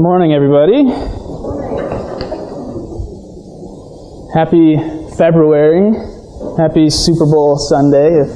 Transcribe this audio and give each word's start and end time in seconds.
Morning, 0.00 0.32
everybody. 0.32 0.84
Happy 4.32 4.78
February. 5.18 5.90
Happy 6.56 6.88
Super 6.88 7.26
Bowl 7.26 7.58
Sunday, 7.58 8.20
if 8.22 8.30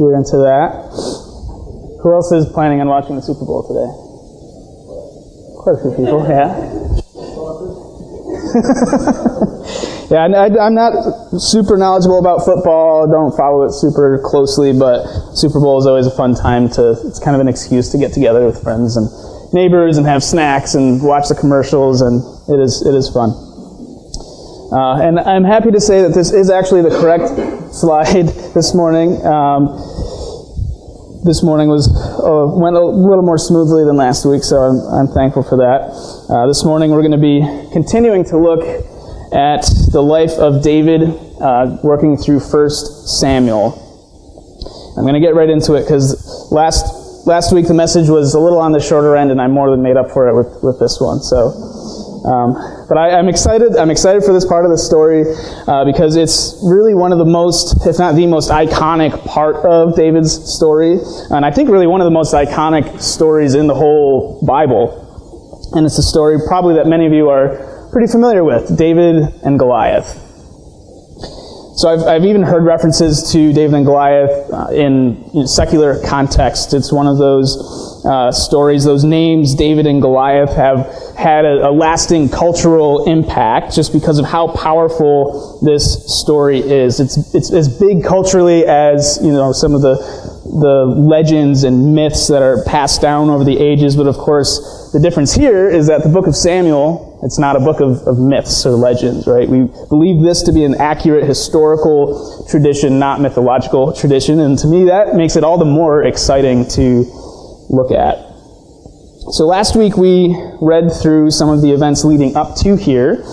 you're 0.00 0.16
into 0.16 0.36
that. 0.42 0.74
Who 2.02 2.12
else 2.12 2.32
is 2.32 2.46
planning 2.52 2.80
on 2.80 2.88
watching 2.88 3.14
the 3.14 3.22
Super 3.22 3.46
Bowl 3.46 3.62
today? 3.62 3.86
Quite 5.62 5.78
a 5.78 5.82
few 5.86 5.94
people, 5.94 6.26
yeah. 6.26 6.50
yeah, 10.10 10.26
I, 10.26 10.66
am 10.66 10.74
not 10.74 10.90
super 11.38 11.76
knowledgeable 11.76 12.18
about 12.18 12.44
football. 12.44 13.06
Don't 13.06 13.30
follow 13.36 13.62
it 13.62 13.70
super 13.70 14.18
closely, 14.24 14.72
but 14.72 15.06
Super 15.36 15.60
Bowl 15.60 15.78
is 15.78 15.86
always 15.86 16.08
a 16.08 16.16
fun 16.16 16.34
time 16.34 16.68
to. 16.70 16.98
It's 17.06 17.20
kind 17.20 17.36
of 17.36 17.40
an 17.40 17.46
excuse 17.46 17.92
to 17.92 17.98
get 17.98 18.12
together 18.12 18.44
with 18.44 18.60
friends 18.60 18.96
and 18.96 19.06
neighbors 19.52 19.98
and 19.98 20.06
have 20.06 20.22
snacks 20.22 20.74
and 20.74 21.02
watch 21.02 21.28
the 21.28 21.34
commercials, 21.34 22.00
and 22.00 22.22
it 22.48 22.62
is 22.62 22.84
it 22.86 22.94
is 22.94 23.08
fun. 23.08 23.30
Uh, 24.72 24.98
and 25.00 25.20
I'm 25.20 25.44
happy 25.44 25.70
to 25.70 25.80
say 25.80 26.02
that 26.02 26.12
this 26.12 26.32
is 26.32 26.50
actually 26.50 26.82
the 26.82 26.90
correct 26.90 27.28
slide 27.74 28.26
this 28.54 28.74
morning. 28.74 29.24
Um, 29.24 29.78
this 31.24 31.42
morning 31.42 31.68
was 31.68 31.88
uh, 31.90 32.46
went 32.54 32.76
a 32.76 32.84
little 32.84 33.22
more 33.22 33.38
smoothly 33.38 33.84
than 33.84 33.96
last 33.96 34.24
week, 34.24 34.42
so 34.42 34.56
I'm, 34.58 34.78
I'm 34.94 35.08
thankful 35.08 35.42
for 35.42 35.56
that. 35.58 35.90
Uh, 36.30 36.46
this 36.46 36.64
morning 36.64 36.90
we're 36.90 37.02
going 37.02 37.12
to 37.12 37.18
be 37.18 37.42
continuing 37.72 38.24
to 38.26 38.38
look 38.38 38.62
at 39.32 39.62
the 39.92 40.00
life 40.00 40.32
of 40.38 40.62
David, 40.62 41.02
uh, 41.40 41.78
working 41.82 42.16
through 42.16 42.40
First 42.40 43.18
Samuel. 43.18 43.82
I'm 44.96 45.02
going 45.02 45.14
to 45.14 45.20
get 45.20 45.34
right 45.34 45.50
into 45.50 45.74
it 45.74 45.82
because 45.82 46.50
last 46.50 47.05
last 47.26 47.52
week 47.52 47.66
the 47.66 47.74
message 47.74 48.08
was 48.08 48.34
a 48.34 48.40
little 48.40 48.58
on 48.58 48.72
the 48.72 48.80
shorter 48.80 49.16
end, 49.16 49.30
and 49.30 49.40
I 49.42 49.48
more 49.48 49.70
than 49.70 49.82
made 49.82 49.96
up 49.96 50.10
for 50.10 50.28
it 50.28 50.34
with, 50.34 50.62
with 50.62 50.78
this 50.78 50.98
one. 51.00 51.20
So, 51.20 51.50
um, 52.24 52.54
but 52.88 52.96
I, 52.96 53.18
am 53.18 53.28
excited. 53.28 53.76
I'm 53.76 53.90
excited 53.90 54.24
for 54.24 54.32
this 54.32 54.46
part 54.46 54.64
of 54.64 54.70
the 54.70 54.78
story 54.78 55.24
uh, 55.66 55.84
because 55.84 56.16
it's 56.16 56.58
really 56.64 56.94
one 56.94 57.12
of 57.12 57.18
the 57.18 57.26
most, 57.26 57.86
if 57.86 57.98
not 57.98 58.14
the 58.14 58.26
most 58.26 58.50
iconic 58.50 59.12
part 59.26 59.56
of 59.66 59.96
David's 59.96 60.32
story, 60.32 60.98
and 61.30 61.44
I 61.44 61.50
think 61.50 61.68
really 61.68 61.86
one 61.86 62.00
of 62.00 62.06
the 62.06 62.14
most 62.14 62.32
iconic 62.32 63.00
stories 63.00 63.54
in 63.54 63.66
the 63.66 63.74
whole 63.74 64.40
Bible. 64.46 65.02
And 65.74 65.84
it's 65.84 65.98
a 65.98 66.02
story 66.02 66.38
probably 66.46 66.74
that 66.76 66.86
many 66.86 67.06
of 67.06 67.12
you 67.12 67.28
are 67.28 67.90
pretty 67.90 68.10
familiar 68.10 68.44
with: 68.44 68.78
David 68.78 69.16
and 69.42 69.58
Goliath. 69.58 70.25
So 71.76 71.90
I've, 71.90 72.04
I've 72.04 72.24
even 72.24 72.42
heard 72.42 72.64
references 72.64 73.30
to 73.32 73.52
David 73.52 73.74
and 73.74 73.84
Goliath 73.84 74.50
uh, 74.50 74.68
in, 74.72 75.46
secular 75.46 76.00
context. 76.06 76.72
It's 76.72 76.90
one 76.90 77.06
of 77.06 77.18
those 77.18 78.02
uh, 78.06 78.32
stories, 78.32 78.82
those 78.82 79.04
names, 79.04 79.54
David 79.54 79.86
and 79.86 80.00
Goliath, 80.00 80.54
have 80.54 80.86
had 81.18 81.44
a, 81.44 81.68
a, 81.68 81.70
lasting 81.70 82.30
cultural 82.30 83.04
impact 83.04 83.74
just 83.74 83.92
because 83.92 84.18
of 84.18 84.24
how 84.24 84.48
powerful 84.54 85.60
this 85.62 86.18
story 86.18 86.60
is. 86.60 86.98
It's, 86.98 87.34
it's 87.34 87.52
as 87.52 87.68
big 87.78 88.02
culturally 88.02 88.64
as, 88.64 89.20
you 89.22 89.32
know, 89.32 89.52
some 89.52 89.74
of 89.74 89.82
the, 89.82 89.96
the 90.44 90.86
legends 90.98 91.64
and 91.64 91.94
myths 91.94 92.28
that 92.28 92.40
are 92.40 92.64
passed 92.64 93.02
down 93.02 93.28
over 93.28 93.44
the 93.44 93.58
ages, 93.58 93.96
but 93.96 94.06
of 94.06 94.16
course, 94.16 94.90
the 94.94 95.00
difference 95.00 95.34
here 95.34 95.68
is 95.68 95.88
that 95.88 96.02
the 96.02 96.08
book 96.08 96.26
of 96.26 96.34
Samuel 96.34 97.05
it's 97.22 97.38
not 97.38 97.56
a 97.56 97.60
book 97.60 97.80
of, 97.80 98.06
of 98.06 98.18
myths 98.18 98.66
or 98.66 98.72
legends, 98.72 99.26
right? 99.26 99.48
We 99.48 99.64
believe 99.88 100.22
this 100.22 100.42
to 100.42 100.52
be 100.52 100.64
an 100.64 100.74
accurate 100.74 101.24
historical 101.24 102.46
tradition, 102.48 102.98
not 102.98 103.20
mythological 103.20 103.92
tradition. 103.92 104.40
And 104.40 104.58
to 104.58 104.66
me, 104.66 104.84
that 104.84 105.14
makes 105.14 105.36
it 105.36 105.44
all 105.44 105.58
the 105.58 105.64
more 105.64 106.02
exciting 106.02 106.68
to 106.70 107.04
look 107.68 107.90
at. 107.90 108.25
So 109.32 109.44
last 109.44 109.74
week 109.74 109.96
we 109.96 110.40
read 110.60 110.92
through 111.02 111.32
some 111.32 111.48
of 111.48 111.60
the 111.60 111.72
events 111.72 112.04
leading 112.04 112.36
up 112.36 112.54
to 112.58 112.76
here, 112.76 113.24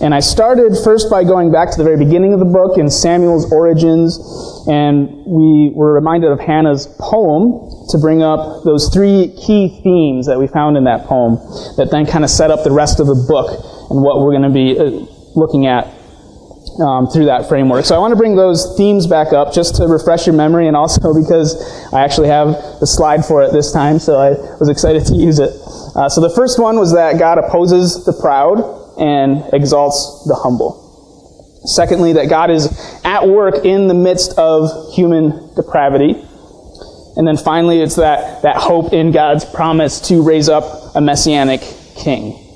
and 0.00 0.14
I 0.14 0.20
started 0.20 0.74
first 0.82 1.10
by 1.10 1.24
going 1.24 1.52
back 1.52 1.70
to 1.72 1.76
the 1.76 1.84
very 1.84 1.98
beginning 1.98 2.32
of 2.32 2.38
the 2.38 2.46
book 2.46 2.78
in 2.78 2.88
Samuel's 2.88 3.52
origins, 3.52 4.16
and 4.66 5.10
we 5.26 5.70
were 5.74 5.92
reminded 5.92 6.32
of 6.32 6.40
Hannah's 6.40 6.86
poem 6.98 7.68
to 7.90 7.98
bring 7.98 8.22
up 8.22 8.64
those 8.64 8.88
three 8.94 9.28
key 9.36 9.78
themes 9.84 10.26
that 10.26 10.38
we 10.38 10.46
found 10.46 10.78
in 10.78 10.84
that 10.84 11.04
poem 11.04 11.36
that 11.76 11.88
then 11.90 12.06
kind 12.06 12.24
of 12.24 12.30
set 12.30 12.50
up 12.50 12.64
the 12.64 12.72
rest 12.72 12.98
of 12.98 13.06
the 13.06 13.26
book 13.28 13.52
and 13.90 14.02
what 14.02 14.20
we're 14.20 14.32
going 14.32 14.48
to 14.48 14.48
be 14.48 14.78
uh, 14.78 15.04
looking 15.36 15.66
at 15.66 15.84
um, 16.80 17.06
through 17.08 17.26
that 17.26 17.48
framework. 17.48 17.84
So 17.84 17.94
I 17.94 17.98
want 17.98 18.12
to 18.12 18.16
bring 18.16 18.36
those 18.36 18.76
themes 18.76 19.06
back 19.06 19.32
up 19.32 19.52
just 19.52 19.76
to 19.76 19.86
refresh 19.86 20.26
your 20.26 20.34
memory 20.34 20.68
and 20.68 20.76
also 20.76 21.14
because 21.22 21.54
I 21.92 22.02
actually 22.02 22.28
have 22.28 22.48
the 22.80 22.86
slide 22.86 23.24
for 23.24 23.42
it 23.42 23.52
this 23.52 23.72
time, 23.72 23.98
so 23.98 24.18
I 24.18 24.30
was 24.58 24.68
excited 24.68 25.04
to 25.06 25.14
use 25.14 25.38
it. 25.38 25.50
Uh, 25.94 26.08
so 26.08 26.20
the 26.20 26.32
first 26.34 26.58
one 26.58 26.78
was 26.78 26.92
that 26.94 27.18
God 27.18 27.38
opposes 27.38 28.04
the 28.04 28.12
proud 28.12 28.58
and 28.98 29.44
exalts 29.52 30.24
the 30.26 30.34
humble. 30.34 30.80
Secondly, 31.64 32.14
that 32.14 32.28
God 32.28 32.50
is 32.50 32.66
at 33.04 33.28
work 33.28 33.64
in 33.64 33.86
the 33.86 33.94
midst 33.94 34.36
of 34.36 34.94
human 34.94 35.54
depravity. 35.54 36.20
And 37.16 37.28
then 37.28 37.36
finally, 37.36 37.80
it's 37.80 37.96
that, 37.96 38.42
that 38.42 38.56
hope 38.56 38.92
in 38.92 39.12
God's 39.12 39.44
promise 39.44 40.00
to 40.08 40.22
raise 40.22 40.48
up 40.48 40.96
a 40.96 41.00
messianic 41.00 41.60
king. 41.96 42.51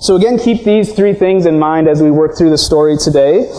So 0.00 0.14
again, 0.14 0.38
keep 0.38 0.62
these 0.62 0.92
three 0.92 1.12
things 1.12 1.44
in 1.44 1.58
mind 1.58 1.88
as 1.88 2.00
we 2.00 2.10
work 2.10 2.38
through 2.38 2.50
the 2.50 2.58
story 2.58 2.96
today. 2.96 3.50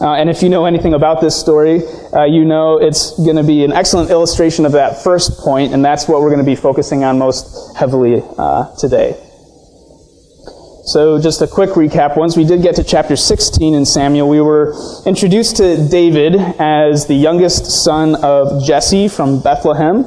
Uh, 0.00 0.14
and 0.14 0.28
if 0.28 0.42
you 0.42 0.48
know 0.48 0.64
anything 0.64 0.92
about 0.92 1.20
this 1.20 1.38
story, 1.38 1.82
uh, 2.12 2.24
you 2.24 2.44
know 2.44 2.78
it's 2.78 3.16
going 3.16 3.36
to 3.36 3.44
be 3.44 3.64
an 3.64 3.72
excellent 3.72 4.10
illustration 4.10 4.66
of 4.66 4.72
that 4.72 5.04
first 5.04 5.38
point, 5.38 5.72
and 5.72 5.84
that's 5.84 6.08
what 6.08 6.20
we're 6.20 6.30
going 6.30 6.44
to 6.44 6.44
be 6.44 6.56
focusing 6.56 7.04
on 7.04 7.18
most 7.18 7.76
heavily 7.76 8.22
uh, 8.36 8.74
today. 8.76 9.12
So, 10.86 11.18
just 11.18 11.40
a 11.40 11.46
quick 11.46 11.70
recap. 11.70 12.16
Once 12.16 12.36
we 12.36 12.44
did 12.44 12.60
get 12.60 12.74
to 12.76 12.84
chapter 12.84 13.16
16 13.16 13.72
in 13.72 13.86
Samuel, 13.86 14.28
we 14.28 14.40
were 14.40 14.74
introduced 15.06 15.56
to 15.56 15.88
David 15.88 16.34
as 16.58 17.06
the 17.06 17.14
youngest 17.14 17.84
son 17.84 18.16
of 18.16 18.64
Jesse 18.66 19.08
from 19.08 19.40
Bethlehem. 19.40 20.04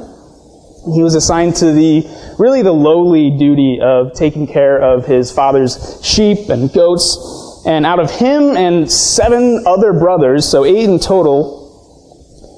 He 0.94 1.02
was 1.02 1.14
assigned 1.14 1.56
to 1.56 1.72
the 1.72 2.04
really 2.38 2.62
the 2.62 2.72
lowly 2.72 3.36
duty 3.36 3.80
of 3.82 4.12
taking 4.14 4.46
care 4.46 4.78
of 4.78 5.06
his 5.06 5.30
father's 5.30 6.00
sheep 6.02 6.48
and 6.48 6.72
goats. 6.72 7.62
And 7.66 7.84
out 7.84 7.98
of 7.98 8.10
him 8.10 8.56
and 8.56 8.90
seven 8.90 9.64
other 9.66 9.92
brothers, 9.92 10.48
so 10.48 10.64
eight 10.64 10.84
in 10.84 10.98
total, 10.98 11.58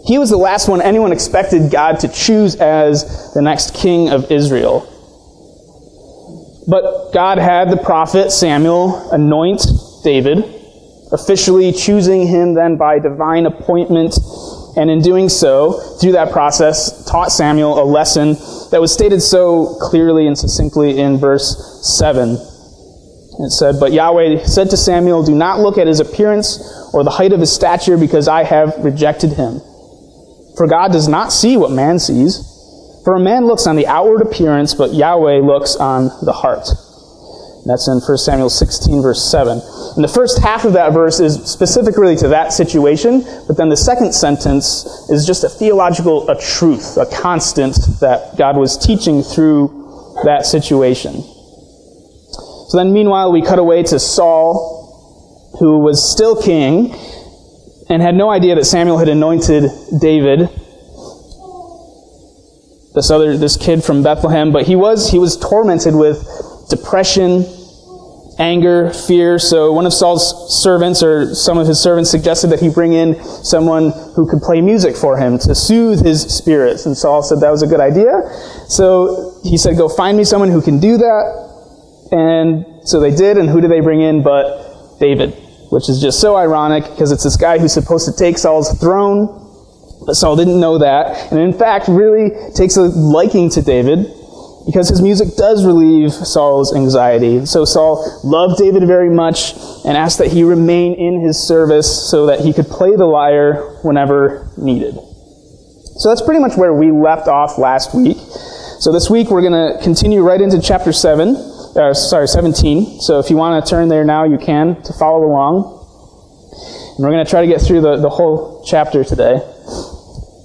he 0.06 0.18
was 0.18 0.30
the 0.30 0.36
last 0.36 0.68
one 0.68 0.80
anyone 0.80 1.12
expected 1.12 1.70
God 1.70 2.00
to 2.00 2.08
choose 2.08 2.56
as 2.56 3.32
the 3.34 3.42
next 3.42 3.74
king 3.74 4.10
of 4.10 4.30
Israel. 4.30 4.86
But 6.68 7.12
God 7.12 7.38
had 7.38 7.70
the 7.70 7.76
prophet 7.76 8.30
Samuel 8.30 9.10
anoint 9.10 9.66
David, 10.04 10.44
officially 11.12 11.72
choosing 11.72 12.26
him 12.26 12.54
then 12.54 12.76
by 12.76 12.98
divine 12.98 13.46
appointment, 13.46 14.14
and 14.76 14.90
in 14.90 15.00
doing 15.00 15.28
so, 15.28 15.98
through 16.00 16.12
that 16.12 16.32
process, 16.32 17.04
taught 17.06 17.32
Samuel 17.32 17.82
a 17.82 17.84
lesson 17.84 18.34
that 18.70 18.80
was 18.80 18.92
stated 18.92 19.20
so 19.20 19.76
clearly 19.80 20.26
and 20.26 20.38
succinctly 20.38 20.98
in 20.98 21.18
verse 21.18 21.80
7. 21.98 22.30
It 23.40 23.50
said, 23.50 23.76
But 23.80 23.92
Yahweh 23.92 24.44
said 24.44 24.70
to 24.70 24.76
Samuel, 24.76 25.24
Do 25.24 25.34
not 25.34 25.60
look 25.60 25.78
at 25.78 25.86
his 25.86 26.00
appearance 26.00 26.58
or 26.92 27.04
the 27.04 27.10
height 27.10 27.32
of 27.32 27.40
his 27.40 27.52
stature, 27.52 27.96
because 27.96 28.28
I 28.28 28.44
have 28.44 28.74
rejected 28.78 29.32
him. 29.32 29.60
For 30.56 30.66
God 30.68 30.92
does 30.92 31.08
not 31.08 31.32
see 31.32 31.56
what 31.56 31.70
man 31.70 31.98
sees. 31.98 32.46
For 33.04 33.14
a 33.14 33.20
man 33.20 33.46
looks 33.46 33.66
on 33.66 33.76
the 33.76 33.86
outward 33.86 34.20
appearance, 34.20 34.74
but 34.74 34.92
Yahweh 34.92 35.38
looks 35.38 35.74
on 35.76 36.10
the 36.24 36.32
heart. 36.32 36.68
That's 37.66 37.86
in 37.88 38.00
1 38.00 38.18
Samuel 38.18 38.50
16, 38.50 39.02
verse 39.02 39.30
7. 39.30 39.60
And 39.96 40.04
the 40.04 40.08
first 40.08 40.38
half 40.38 40.64
of 40.64 40.72
that 40.72 40.92
verse 40.92 41.20
is 41.20 41.44
specific 41.44 41.96
really 41.96 42.16
to 42.16 42.28
that 42.28 42.52
situation, 42.52 43.22
but 43.46 43.56
then 43.56 43.68
the 43.68 43.76
second 43.76 44.14
sentence 44.14 44.84
is 45.10 45.26
just 45.26 45.44
a 45.44 45.48
theological 45.48 46.28
a 46.30 46.40
truth, 46.40 46.96
a 46.96 47.06
constant 47.06 47.76
that 48.00 48.36
God 48.38 48.56
was 48.56 48.78
teaching 48.78 49.22
through 49.22 50.20
that 50.24 50.46
situation. 50.46 51.22
So 52.70 52.76
then, 52.76 52.92
meanwhile, 52.92 53.32
we 53.32 53.42
cut 53.42 53.58
away 53.58 53.82
to 53.84 53.98
Saul, 53.98 55.56
who 55.58 55.80
was 55.80 56.08
still 56.10 56.40
king 56.40 56.94
and 57.90 58.00
had 58.00 58.14
no 58.14 58.30
idea 58.30 58.54
that 58.54 58.64
Samuel 58.64 58.98
had 58.98 59.08
anointed 59.08 59.64
David 60.00 60.48
this 62.94 63.10
other 63.10 63.36
this 63.36 63.56
kid 63.56 63.84
from 63.84 64.02
Bethlehem, 64.02 64.52
but 64.52 64.66
he 64.66 64.76
was 64.76 65.10
he 65.10 65.18
was 65.18 65.36
tormented 65.36 65.94
with 65.94 66.24
depression, 66.70 67.44
anger, 68.38 68.90
fear. 68.90 69.38
So 69.38 69.72
one 69.72 69.86
of 69.86 69.92
Saul's 69.92 70.62
servants 70.62 71.02
or 71.02 71.34
some 71.34 71.58
of 71.58 71.66
his 71.66 71.78
servants 71.78 72.10
suggested 72.10 72.48
that 72.48 72.60
he 72.60 72.70
bring 72.70 72.92
in 72.92 73.22
someone 73.44 73.92
who 74.16 74.28
could 74.28 74.40
play 74.40 74.60
music 74.60 74.96
for 74.96 75.18
him 75.18 75.38
to 75.40 75.54
soothe 75.54 76.04
his 76.04 76.22
spirits. 76.22 76.86
And 76.86 76.96
Saul 76.96 77.22
said 77.22 77.40
that 77.40 77.50
was 77.50 77.62
a 77.62 77.66
good 77.66 77.80
idea. 77.80 78.22
So 78.68 79.38
he 79.44 79.58
said, 79.58 79.76
"Go 79.76 79.88
find 79.88 80.16
me 80.16 80.24
someone 80.24 80.50
who 80.50 80.62
can 80.62 80.80
do 80.80 80.96
that." 80.96 81.48
And 82.12 82.64
so 82.88 82.98
they 82.98 83.14
did, 83.14 83.36
and 83.36 83.48
who 83.48 83.60
did 83.60 83.70
they 83.70 83.80
bring 83.80 84.00
in 84.00 84.22
but 84.22 84.98
David? 84.98 85.34
Which 85.70 85.88
is 85.88 86.00
just 86.00 86.20
so 86.20 86.36
ironic 86.36 86.84
because 86.84 87.12
it's 87.12 87.22
this 87.22 87.36
guy 87.36 87.58
who's 87.58 87.72
supposed 87.72 88.06
to 88.06 88.12
take 88.12 88.38
Saul's 88.38 88.72
throne 88.80 89.40
but 90.06 90.14
Saul 90.14 90.34
didn't 90.34 90.58
know 90.58 90.78
that, 90.78 91.30
and 91.30 91.38
in 91.38 91.52
fact, 91.52 91.86
really 91.86 92.30
takes 92.54 92.76
a 92.76 92.82
liking 92.82 93.50
to 93.50 93.62
David 93.62 94.10
because 94.66 94.88
his 94.88 95.00
music 95.00 95.36
does 95.36 95.64
relieve 95.64 96.12
Saul's 96.12 96.74
anxiety. 96.74 97.46
So 97.46 97.64
Saul 97.64 98.20
loved 98.24 98.58
David 98.58 98.86
very 98.86 99.10
much 99.10 99.54
and 99.84 99.96
asked 99.96 100.18
that 100.18 100.28
he 100.28 100.44
remain 100.44 100.94
in 100.94 101.20
his 101.20 101.38
service 101.38 102.10
so 102.10 102.26
that 102.26 102.40
he 102.40 102.52
could 102.52 102.66
play 102.66 102.94
the 102.94 103.06
lyre 103.06 103.78
whenever 103.82 104.50
needed. 104.56 104.94
So 105.96 106.08
that's 106.08 106.22
pretty 106.22 106.40
much 106.40 106.56
where 106.56 106.72
we 106.72 106.90
left 106.90 107.28
off 107.28 107.58
last 107.58 107.94
week. 107.94 108.16
So 108.80 108.92
this 108.92 109.10
week 109.10 109.30
we're 109.30 109.42
going 109.42 109.52
to 109.52 109.82
continue 109.82 110.22
right 110.22 110.40
into 110.40 110.60
chapter 110.60 110.92
7, 110.92 111.36
uh, 111.76 111.94
sorry, 111.94 112.26
17. 112.26 113.00
So 113.00 113.18
if 113.18 113.28
you 113.28 113.36
want 113.36 113.64
to 113.64 113.68
turn 113.68 113.88
there 113.88 114.04
now, 114.04 114.24
you 114.24 114.38
can 114.38 114.82
to 114.82 114.92
follow 114.94 115.26
along. 115.26 115.76
And 116.96 117.04
we're 117.04 117.12
going 117.12 117.24
to 117.24 117.30
try 117.30 117.42
to 117.42 117.46
get 117.46 117.60
through 117.60 117.82
the, 117.82 117.96
the 117.96 118.08
whole 118.08 118.64
chapter 118.66 119.04
today. 119.04 119.40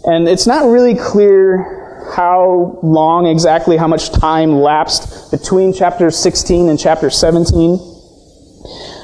And 0.06 0.28
it's 0.28 0.46
not 0.46 0.70
really 0.70 0.96
clear 0.96 1.75
how 2.16 2.80
long 2.82 3.28
exactly, 3.28 3.76
how 3.76 3.88
much 3.88 4.12
time 4.12 4.54
lapsed 4.54 5.32
between 5.32 5.74
chapter 5.74 6.10
16 6.10 6.70
and 6.70 6.80
chapter 6.80 7.10
17. 7.10 7.92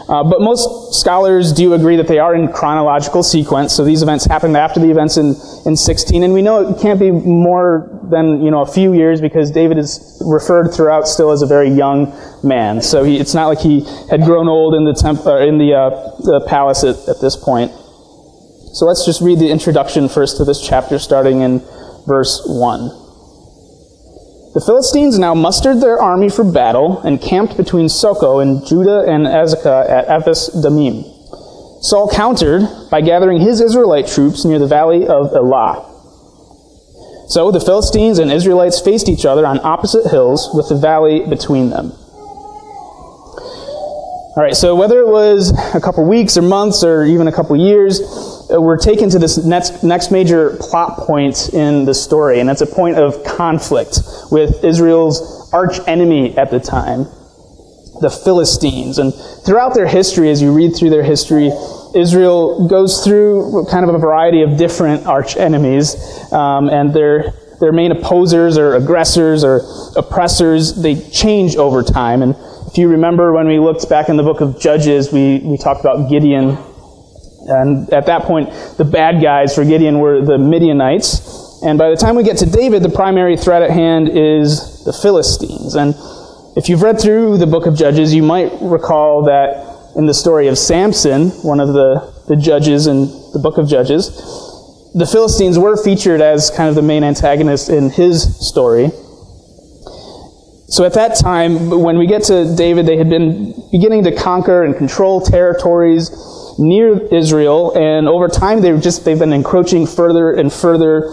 Uh, 0.07 0.23
but 0.23 0.41
most 0.41 0.99
scholars 0.99 1.53
do 1.53 1.73
agree 1.73 1.95
that 1.95 2.07
they 2.07 2.19
are 2.19 2.33
in 2.35 2.51
chronological 2.51 3.21
sequence. 3.21 3.73
So 3.73 3.83
these 3.83 4.01
events 4.01 4.25
happened 4.25 4.57
after 4.57 4.79
the 4.79 4.89
events 4.89 5.17
in, 5.17 5.35
in 5.65 5.75
16. 5.77 6.23
And 6.23 6.33
we 6.33 6.41
know 6.41 6.69
it 6.69 6.81
can't 6.81 6.99
be 6.99 7.11
more 7.11 7.99
than, 8.09 8.41
you 8.41 8.51
know, 8.51 8.61
a 8.61 8.65
few 8.65 8.93
years 8.93 9.21
because 9.21 9.51
David 9.51 9.77
is 9.77 10.21
referred 10.25 10.73
throughout 10.73 11.07
still 11.07 11.31
as 11.31 11.41
a 11.41 11.47
very 11.47 11.69
young 11.69 12.13
man. 12.43 12.81
So 12.81 13.03
he, 13.03 13.19
it's 13.19 13.33
not 13.33 13.47
like 13.47 13.59
he 13.59 13.85
had 14.09 14.23
grown 14.23 14.47
old 14.47 14.73
in 14.73 14.85
the, 14.85 14.93
temp, 14.93 15.25
uh, 15.25 15.37
in 15.37 15.57
the, 15.57 15.73
uh, 15.73 15.89
the 16.21 16.45
palace 16.47 16.83
at, 16.83 16.95
at 17.07 17.21
this 17.21 17.35
point. 17.35 17.71
So 18.73 18.85
let's 18.85 19.05
just 19.05 19.21
read 19.21 19.39
the 19.39 19.49
introduction 19.49 20.07
first 20.07 20.37
to 20.37 20.45
this 20.45 20.61
chapter 20.65 20.97
starting 20.97 21.41
in 21.41 21.61
verse 22.07 22.41
1. 22.45 23.01
The 24.53 24.63
Philistines 24.65 25.17
now 25.17 25.33
mustered 25.33 25.79
their 25.79 26.01
army 26.01 26.29
for 26.29 26.43
battle 26.43 26.99
and 27.01 27.21
camped 27.21 27.55
between 27.55 27.87
Socoh 27.87 28.41
and 28.41 28.65
Judah 28.65 29.05
and 29.07 29.25
Azekah 29.25 29.89
at 29.89 30.09
Ephes 30.09 30.49
Damim. 30.63 31.03
Saul 31.81 32.09
countered 32.09 32.67
by 32.91 33.01
gathering 33.01 33.39
his 33.39 33.61
Israelite 33.61 34.07
troops 34.07 34.43
near 34.43 34.59
the 34.59 34.67
valley 34.67 35.07
of 35.07 35.33
Elah. 35.33 35.87
So 37.29 37.49
the 37.49 37.61
Philistines 37.61 38.19
and 38.19 38.29
Israelites 38.29 38.81
faced 38.81 39.07
each 39.07 39.25
other 39.25 39.45
on 39.45 39.59
opposite 39.63 40.11
hills 40.11 40.49
with 40.53 40.67
the 40.67 40.75
valley 40.75 41.25
between 41.29 41.69
them. 41.69 41.93
All 44.33 44.41
right, 44.41 44.55
so 44.55 44.75
whether 44.75 45.01
it 45.01 45.09
was 45.09 45.51
a 45.75 45.81
couple 45.81 46.07
weeks 46.07 46.37
or 46.37 46.41
months 46.41 46.85
or 46.85 47.03
even 47.03 47.27
a 47.27 47.33
couple 47.33 47.53
years, 47.57 47.99
uh, 47.99 48.61
we're 48.61 48.77
taken 48.77 49.09
to 49.09 49.19
this 49.19 49.37
next, 49.43 49.83
next 49.83 50.09
major 50.09 50.55
plot 50.57 50.99
point 50.99 51.49
in 51.53 51.83
the 51.83 51.93
story, 51.93 52.39
and 52.39 52.49
it's 52.49 52.61
a 52.61 52.65
point 52.65 52.97
of 52.97 53.21
conflict 53.25 53.99
with 54.31 54.63
Israel's 54.63 55.51
arch 55.51 55.85
enemy 55.85 56.37
at 56.37 56.49
the 56.49 56.61
time, 56.61 57.07
the 57.99 58.09
Philistines. 58.09 58.99
And 58.99 59.13
throughout 59.45 59.73
their 59.73 59.87
history, 59.87 60.29
as 60.29 60.41
you 60.41 60.53
read 60.53 60.77
through 60.77 60.91
their 60.91 61.03
history, 61.03 61.51
Israel 61.93 62.69
goes 62.69 63.03
through 63.03 63.65
kind 63.69 63.83
of 63.83 63.93
a 63.93 63.97
variety 63.97 64.43
of 64.43 64.55
different 64.57 65.07
arch 65.07 65.35
enemies, 65.35 65.93
um, 66.31 66.69
and 66.69 66.93
their 66.93 67.33
their 67.59 67.73
main 67.73 67.91
opposers 67.91 68.57
or 68.57 68.75
aggressors 68.75 69.43
or 69.43 69.61
oppressors 69.95 70.81
they 70.81 70.95
change 70.95 71.57
over 71.57 71.83
time. 71.83 72.23
And 72.23 72.35
if 72.71 72.77
you 72.77 72.87
remember 72.87 73.33
when 73.33 73.47
we 73.47 73.59
looked 73.59 73.87
back 73.89 74.09
in 74.09 74.17
the 74.17 74.23
book 74.23 74.41
of 74.41 74.59
Judges, 74.59 75.11
we, 75.11 75.39
we 75.43 75.57
talked 75.57 75.81
about 75.81 76.09
Gideon 76.09 76.57
and 77.47 77.91
at 77.91 78.05
that 78.05 78.23
point, 78.23 78.49
the 78.77 78.85
bad 78.85 79.21
guys 79.21 79.55
for 79.55 79.65
Gideon 79.65 79.99
were 79.99 80.23
the 80.23 80.37
Midianites. 80.37 81.61
And 81.63 81.77
by 81.77 81.89
the 81.89 81.95
time 81.95 82.15
we 82.15 82.23
get 82.23 82.37
to 82.37 82.45
David, 82.45 82.83
the 82.83 82.89
primary 82.89 83.37
threat 83.37 83.61
at 83.61 83.71
hand 83.71 84.09
is 84.09 84.83
the 84.83 84.93
Philistines. 84.93 85.75
And 85.75 85.95
if 86.55 86.69
you've 86.69 86.81
read 86.81 86.99
through 86.99 87.37
the 87.37 87.47
book 87.47 87.65
of 87.65 87.75
Judges, 87.75 88.13
you 88.13 88.23
might 88.23 88.51
recall 88.61 89.23
that 89.25 89.93
in 89.95 90.05
the 90.05 90.13
story 90.13 90.47
of 90.47 90.57
Samson, 90.57 91.29
one 91.43 91.59
of 91.59 91.69
the, 91.69 92.13
the 92.27 92.35
judges 92.35 92.87
in 92.87 93.07
the 93.33 93.39
book 93.41 93.57
of 93.57 93.67
Judges, 93.67 94.09
the 94.93 95.07
Philistines 95.09 95.57
were 95.57 95.81
featured 95.81 96.21
as 96.21 96.49
kind 96.49 96.69
of 96.69 96.75
the 96.75 96.81
main 96.81 97.03
antagonist 97.03 97.69
in 97.69 97.89
his 97.89 98.37
story. 98.47 98.91
So 100.71 100.85
at 100.85 100.93
that 100.93 101.17
time, 101.17 101.69
when 101.69 101.97
we 101.97 102.07
get 102.07 102.23
to 102.23 102.55
David, 102.55 102.85
they 102.85 102.95
had 102.95 103.09
been 103.09 103.53
beginning 103.73 104.05
to 104.05 104.15
conquer 104.15 104.63
and 104.63 104.73
control 104.73 105.19
territories 105.19 106.09
near 106.57 106.97
Israel, 107.13 107.73
and 107.75 108.07
over 108.07 108.29
time 108.29 108.61
they've 108.61 108.81
just 108.81 109.03
they've 109.03 109.19
been 109.19 109.33
encroaching 109.33 109.85
further 109.85 110.31
and 110.33 110.51
further, 110.51 111.11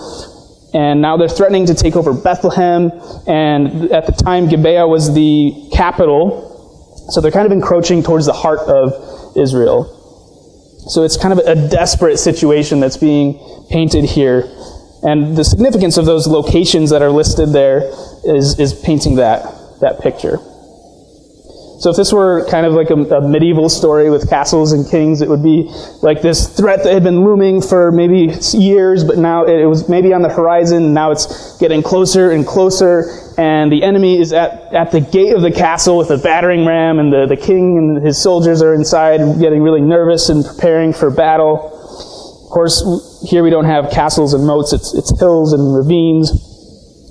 and 0.75 1.03
now 1.03 1.17
they're 1.17 1.29
threatening 1.29 1.67
to 1.67 1.75
take 1.75 1.97
over 1.97 2.15
Bethlehem. 2.15 2.93
And 3.27 3.91
at 3.91 4.07
the 4.07 4.13
time, 4.13 4.49
Gibeah 4.49 4.87
was 4.87 5.13
the 5.13 5.53
capital, 5.73 7.09
so 7.11 7.21
they're 7.21 7.33
kind 7.33 7.47
of 7.47 7.51
encroaching 7.51 8.05
towards 8.05 8.27
the 8.27 8.33
heart 8.33 8.61
of 8.61 9.37
Israel. 9.37 9.95
So 10.89 11.03
it's 11.03 11.17
kind 11.17 11.37
of 11.37 11.45
a 11.45 11.69
desperate 11.69 12.19
situation 12.19 12.79
that's 12.79 12.97
being 12.97 13.67
painted 13.71 14.05
here. 14.05 14.45
And 15.03 15.37
the 15.37 15.45
significance 15.45 15.97
of 15.97 16.07
those 16.07 16.27
locations 16.27 16.91
that 16.91 17.03
are 17.03 17.11
listed 17.11 17.51
there 17.51 17.83
is, 18.25 18.59
is 18.59 18.75
painting 18.75 19.17
that, 19.17 19.43
that 19.81 20.01
picture. 20.01 20.39
So 21.79 21.91
if 21.91 21.97
this 21.97 22.13
were 22.13 22.45
kind 22.51 22.67
of 22.67 22.73
like 22.73 22.91
a, 22.91 22.95
a, 22.95 23.21
medieval 23.21 23.69
story 23.69 24.11
with 24.11 24.29
castles 24.29 24.73
and 24.73 24.89
kings, 24.89 25.21
it 25.21 25.29
would 25.29 25.45
be 25.45 25.71
like 26.03 26.23
this 26.23 26.49
threat 26.57 26.83
that 26.83 26.93
had 26.93 27.05
been 27.05 27.25
looming 27.25 27.63
for 27.63 27.93
maybe 27.93 28.35
years, 28.53 29.05
but 29.05 29.17
now 29.17 29.45
it, 29.45 29.65
was 29.65 29.89
maybe 29.89 30.13
on 30.13 30.23
the 30.23 30.29
horizon. 30.29 30.93
Now 30.93 31.13
it's 31.13 31.57
getting 31.59 31.81
closer 31.85 32.33
and 32.33 32.45
closer, 32.45 33.33
and 33.39 33.71
the 33.71 33.85
enemy 33.85 34.21
is 34.21 34.33
at, 34.33 34.75
at 34.75 34.91
the 34.91 35.01
gate 35.01 35.33
of 35.33 35.43
the 35.43 35.53
castle 35.53 35.97
with 35.97 36.11
a 36.11 36.19
battering 36.19 36.67
ram, 36.67 36.99
and 36.99 37.13
the, 37.13 37.27
the 37.27 37.37
king 37.37 37.79
and 37.79 38.05
his 38.05 38.21
soldiers 38.21 38.61
are 38.61 38.75
inside 38.75 39.19
getting 39.39 39.63
really 39.63 39.81
nervous 39.81 40.31
and 40.31 40.45
preparing 40.45 40.93
for 40.93 41.11
battle. 41.11 41.78
Of 42.49 42.53
course, 42.53 43.29
here 43.29 43.43
we 43.43 43.51
don't 43.51 43.67
have 43.67 43.91
castles 43.91 44.33
and 44.33 44.47
moats, 44.47 44.73
it's, 44.73 44.95
it's 44.95 45.13
hills 45.21 45.53
and 45.53 45.75
ravines. 45.77 46.31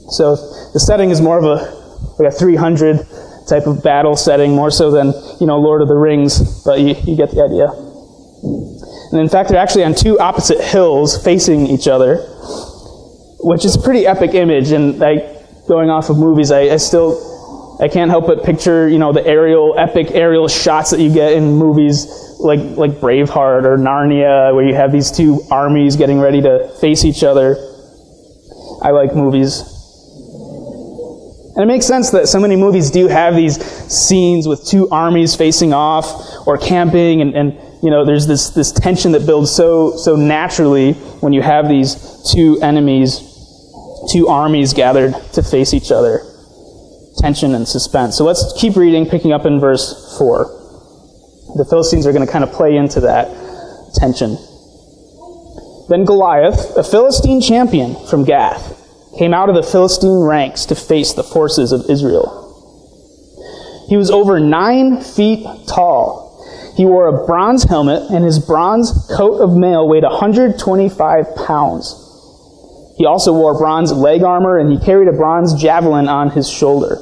So 0.10 0.36
the 0.74 0.80
setting 0.80 1.12
is 1.12 1.22
more 1.22 1.38
of 1.38 1.44
a, 1.44 2.18
like 2.18 2.34
a 2.34 2.36
300 2.36 3.06
type 3.48 3.68
of 3.68 3.84
battle 3.84 4.16
setting, 4.16 4.56
more 4.56 4.72
so 4.72 4.90
than, 4.90 5.14
you 5.40 5.46
know, 5.46 5.60
Lord 5.60 5.84
of 5.84 5.90
the 5.90 5.96
Rings, 5.96 6.64
but 6.66 6.80
you, 6.80 6.96
you 7.06 7.16
get 7.16 7.30
the 7.30 7.44
idea. 7.44 7.70
And 9.12 9.22
in 9.22 9.30
fact, 9.30 9.50
they're 9.50 9.62
actually 9.62 9.84
on 9.84 9.94
two 9.94 10.18
opposite 10.18 10.60
hills 10.60 11.24
facing 11.24 11.68
each 11.68 11.88
other, 11.88 12.18
which 13.42 13.64
is 13.64 13.76
a 13.76 13.80
pretty 13.80 14.08
epic 14.08 14.34
image. 14.34 14.72
And 14.72 14.98
like 14.98 15.22
going 15.68 15.92
off 15.92 16.10
of 16.10 16.18
movies, 16.18 16.50
I, 16.50 16.62
I 16.62 16.78
still 16.78 17.14
I 17.80 17.88
can't 17.88 18.10
help 18.10 18.26
but 18.26 18.44
picture, 18.44 18.88
you 18.88 18.98
know, 18.98 19.14
the 19.14 19.26
aerial, 19.26 19.78
epic 19.78 20.12
aerial 20.12 20.48
shots 20.48 20.92
that 20.92 21.00
you 21.00 21.14
get 21.14 21.34
in 21.34 21.54
movies 21.54 22.08
like 22.40 22.60
like 22.60 22.92
Braveheart 23.00 23.66
or 23.66 23.78
Narnia, 23.78 24.54
where 24.54 24.66
you 24.66 24.76
have 24.76 24.92
these 24.92 25.12
two 25.12 25.42
armies 25.52 25.96
getting 25.96 26.20
ready 26.20 26.42
to 26.42 26.70
face 26.82 27.06
each 27.06 27.24
other. 27.24 27.56
I 28.82 28.92
like 28.92 29.16
movies 29.16 29.74
and 31.58 31.64
it 31.64 31.74
makes 31.74 31.88
sense 31.88 32.12
that 32.12 32.28
so 32.28 32.40
many 32.40 32.56
movies 32.56 32.92
do 32.92 33.08
have 33.08 33.36
these 33.36 33.60
scenes 33.92 34.48
with 34.48 34.64
two 34.64 34.88
armies 34.92 35.36
facing 35.36 35.74
off 35.74 36.06
or 36.46 36.56
camping 36.56 37.22
and, 37.22 37.36
and 37.36 37.54
you 37.82 37.90
know, 37.90 38.06
there's 38.06 38.28
this, 38.28 38.52
this 38.52 38.72
tension 38.72 39.12
that 39.14 39.26
builds 39.26 39.50
so, 39.50 39.98
so 39.98 40.16
naturally 40.16 40.94
when 40.94 41.34
you 41.34 41.42
have 41.42 41.68
these 41.68 41.96
two 42.32 42.60
enemies, 42.62 43.22
two 44.12 44.28
armies 44.28 44.72
gathered 44.76 45.16
to 45.34 45.42
face 45.42 45.74
each 45.74 45.92
other. 45.92 46.27
Tension 47.18 47.56
and 47.56 47.68
suspense. 47.68 48.16
So 48.16 48.24
let's 48.24 48.54
keep 48.60 48.76
reading, 48.76 49.06
picking 49.08 49.34
up 49.34 49.46
in 49.46 49.60
verse 49.60 50.18
4. 50.18 50.46
The 51.58 51.66
Philistines 51.66 52.06
are 52.06 52.14
going 52.14 52.26
to 52.26 52.32
kind 52.32 52.44
of 52.44 52.52
play 52.52 52.78
into 52.78 53.00
that 53.02 53.28
tension. 53.96 54.38
Then 55.90 56.06
Goliath, 56.06 56.76
a 56.78 56.84
Philistine 56.84 57.42
champion 57.42 57.96
from 58.08 58.26
Gath, 58.26 58.76
came 59.18 59.34
out 59.34 59.50
of 59.50 59.56
the 59.56 59.64
Philistine 59.64 60.22
ranks 60.22 60.66
to 60.66 60.76
face 60.76 61.14
the 61.14 61.24
forces 61.24 61.72
of 61.72 61.90
Israel. 61.90 62.44
He 63.90 63.96
was 63.98 64.12
over 64.12 64.40
nine 64.40 65.02
feet 65.02 65.48
tall. 65.68 66.28
He 66.76 66.86
wore 66.86 67.08
a 67.08 67.26
bronze 67.26 67.64
helmet, 67.64 68.12
and 68.12 68.24
his 68.24 68.38
bronze 68.38 68.92
coat 69.16 69.40
of 69.40 69.58
mail 69.58 69.88
weighed 69.88 70.04
125 70.04 71.26
pounds. 71.48 72.04
He 72.98 73.06
also 73.06 73.34
wore 73.34 73.58
bronze 73.58 73.92
leg 73.92 74.24
armor, 74.24 74.58
and 74.60 74.72
he 74.72 74.78
carried 74.78 75.08
a 75.08 75.14
bronze 75.14 75.60
javelin 75.60 76.08
on 76.08 76.32
his 76.32 76.50
shoulder. 76.50 77.00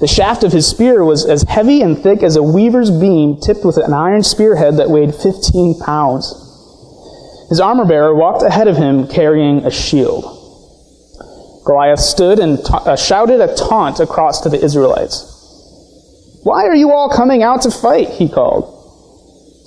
The 0.00 0.06
shaft 0.06 0.44
of 0.44 0.52
his 0.52 0.66
spear 0.66 1.04
was 1.04 1.26
as 1.26 1.42
heavy 1.42 1.82
and 1.82 1.98
thick 1.98 2.22
as 2.22 2.36
a 2.36 2.42
weaver's 2.42 2.90
beam, 2.90 3.38
tipped 3.38 3.66
with 3.66 3.76
an 3.76 3.92
iron 3.92 4.22
spearhead 4.22 4.78
that 4.78 4.88
weighed 4.88 5.14
15 5.14 5.78
pounds. 5.78 6.26
His 7.50 7.60
armor 7.60 7.84
bearer 7.84 8.14
walked 8.14 8.42
ahead 8.42 8.66
of 8.66 8.78
him 8.78 9.06
carrying 9.08 9.66
a 9.66 9.70
shield. 9.70 10.24
Goliath 11.66 12.00
stood 12.00 12.38
and 12.38 12.64
ta- 12.64 12.84
uh, 12.84 12.96
shouted 12.96 13.42
a 13.42 13.54
taunt 13.54 14.00
across 14.00 14.40
to 14.40 14.48
the 14.48 14.64
Israelites. 14.64 15.26
Why 16.44 16.64
are 16.64 16.74
you 16.74 16.92
all 16.92 17.10
coming 17.10 17.42
out 17.42 17.62
to 17.62 17.70
fight? 17.70 18.08
He 18.08 18.28
called. 18.28 18.78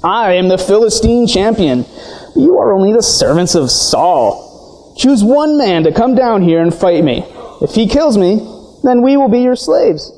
I 0.03 0.33
am 0.33 0.47
the 0.47 0.57
Philistine 0.57 1.27
champion. 1.27 1.83
But 1.83 2.41
you 2.41 2.57
are 2.57 2.73
only 2.73 2.91
the 2.91 3.03
servants 3.03 3.53
of 3.53 3.69
Saul. 3.69 4.95
Choose 4.97 5.23
one 5.23 5.59
man 5.59 5.83
to 5.83 5.91
come 5.91 6.15
down 6.15 6.41
here 6.41 6.61
and 6.61 6.73
fight 6.73 7.03
me. 7.03 7.23
If 7.61 7.75
he 7.75 7.87
kills 7.87 8.17
me, 8.17 8.37
then 8.83 9.03
we 9.03 9.15
will 9.15 9.29
be 9.29 9.41
your 9.41 9.55
slaves. 9.55 10.11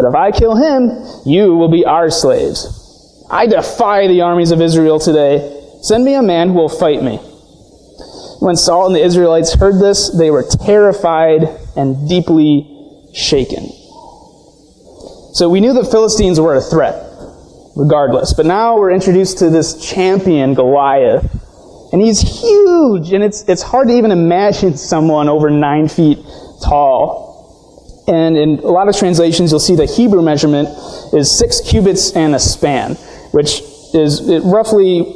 But 0.00 0.08
if 0.08 0.14
I 0.14 0.30
kill 0.30 0.56
him, 0.56 1.04
you 1.26 1.54
will 1.56 1.68
be 1.68 1.84
our 1.84 2.08
slaves. 2.08 3.26
I 3.30 3.46
defy 3.46 4.06
the 4.06 4.22
armies 4.22 4.50
of 4.50 4.62
Israel 4.62 4.98
today. 4.98 5.62
Send 5.82 6.06
me 6.06 6.14
a 6.14 6.22
man 6.22 6.48
who 6.48 6.54
will 6.54 6.70
fight 6.70 7.02
me. 7.02 7.18
When 8.40 8.56
Saul 8.56 8.86
and 8.86 8.94
the 8.94 9.02
Israelites 9.04 9.52
heard 9.52 9.78
this, 9.78 10.08
they 10.08 10.30
were 10.30 10.42
terrified 10.42 11.42
and 11.76 12.08
deeply 12.08 12.66
shaken. 13.12 13.68
So 15.34 15.50
we 15.50 15.60
knew 15.60 15.74
the 15.74 15.84
Philistines 15.84 16.40
were 16.40 16.54
a 16.54 16.62
threat, 16.62 16.94
regardless. 17.76 18.32
But 18.32 18.46
now 18.46 18.78
we're 18.78 18.92
introduced 18.92 19.36
to 19.40 19.50
this 19.50 19.86
champion, 19.86 20.54
Goliath. 20.54 21.28
And 21.92 22.00
he's 22.00 22.20
huge, 22.22 23.12
and 23.12 23.22
it's, 23.22 23.42
it's 23.42 23.62
hard 23.62 23.88
to 23.88 23.94
even 23.94 24.12
imagine 24.12 24.78
someone 24.78 25.28
over 25.28 25.50
nine 25.50 25.88
feet 25.88 26.20
tall. 26.62 27.29
And 28.10 28.36
in 28.36 28.58
a 28.58 28.66
lot 28.66 28.88
of 28.88 28.96
translations, 28.96 29.52
you'll 29.52 29.60
see 29.60 29.76
the 29.76 29.86
Hebrew 29.86 30.20
measurement 30.20 30.68
is 31.14 31.30
six 31.30 31.60
cubits 31.60 32.16
and 32.16 32.34
a 32.34 32.40
span, 32.40 32.96
which 33.30 33.62
is, 33.94 34.28
it 34.28 34.40
roughly 34.40 35.14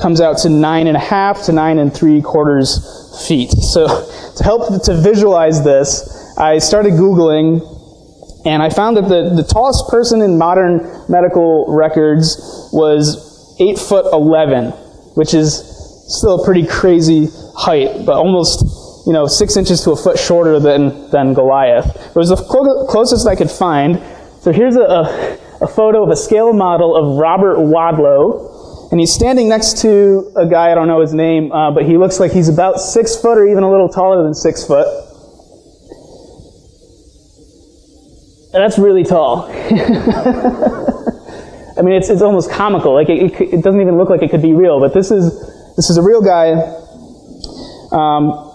comes 0.00 0.20
out 0.20 0.38
to 0.38 0.48
nine 0.48 0.86
and 0.86 0.96
a 0.96 1.00
half 1.00 1.42
to 1.46 1.52
nine 1.52 1.78
and 1.78 1.92
three 1.92 2.22
quarters 2.22 3.24
feet. 3.26 3.50
So 3.50 3.86
to 4.36 4.44
help 4.44 4.84
to 4.84 4.94
visualize 4.94 5.64
this, 5.64 6.34
I 6.38 6.58
started 6.58 6.92
Googling 6.92 7.60
and 8.46 8.62
I 8.62 8.70
found 8.70 8.96
that 8.96 9.08
the, 9.08 9.34
the 9.34 9.42
tallest 9.42 9.88
person 9.88 10.22
in 10.22 10.38
modern 10.38 10.78
medical 11.08 11.66
records 11.68 12.36
was 12.72 13.56
8 13.58 13.76
foot 13.76 14.12
11, 14.12 14.70
which 15.16 15.34
is 15.34 15.64
still 16.06 16.40
a 16.40 16.44
pretty 16.44 16.64
crazy 16.64 17.28
height, 17.56 18.06
but 18.06 18.14
almost, 18.14 18.64
you 19.06 19.12
know, 19.12 19.26
6 19.26 19.56
inches 19.56 19.82
to 19.82 19.92
a 19.92 19.96
foot 19.96 20.18
shorter 20.18 20.58
than, 20.58 21.08
than 21.10 21.32
Goliath. 21.32 21.86
It 22.10 22.16
was 22.16 22.30
the 22.30 22.36
clo- 22.36 22.86
closest 22.88 23.26
I 23.28 23.36
could 23.36 23.50
find. 23.50 24.02
So 24.40 24.52
here's 24.52 24.74
a, 24.74 24.82
a, 24.82 25.38
a 25.62 25.68
photo 25.68 26.02
of 26.02 26.10
a 26.10 26.16
scale 26.16 26.52
model 26.52 26.96
of 26.96 27.16
Robert 27.18 27.58
Wadlow, 27.58 28.90
and 28.90 28.98
he's 28.98 29.12
standing 29.12 29.48
next 29.48 29.80
to 29.82 30.32
a 30.36 30.46
guy, 30.46 30.72
I 30.72 30.74
don't 30.74 30.88
know 30.88 31.00
his 31.00 31.14
name, 31.14 31.52
uh, 31.52 31.70
but 31.70 31.84
he 31.84 31.96
looks 31.96 32.18
like 32.18 32.32
he's 32.32 32.48
about 32.48 32.80
6 32.80 33.16
foot 33.20 33.38
or 33.38 33.46
even 33.46 33.62
a 33.62 33.70
little 33.70 33.88
taller 33.88 34.24
than 34.24 34.34
6 34.34 34.66
foot. 34.66 34.86
And 38.54 38.62
that's 38.64 38.78
really 38.78 39.04
tall. 39.04 39.48
I 41.78 41.82
mean, 41.82 41.94
it's, 41.94 42.08
it's 42.08 42.22
almost 42.22 42.50
comical. 42.50 42.94
Like, 42.94 43.08
it, 43.08 43.32
it, 43.32 43.40
it, 43.54 43.62
doesn't 43.62 43.80
even 43.80 43.98
look 43.98 44.08
like 44.08 44.22
it 44.22 44.30
could 44.30 44.42
be 44.42 44.54
real, 44.54 44.80
but 44.80 44.94
this 44.94 45.10
is, 45.10 45.30
this 45.76 45.90
is 45.90 45.96
a 45.98 46.02
real 46.02 46.22
guy. 46.22 46.52
Um, 47.92 48.45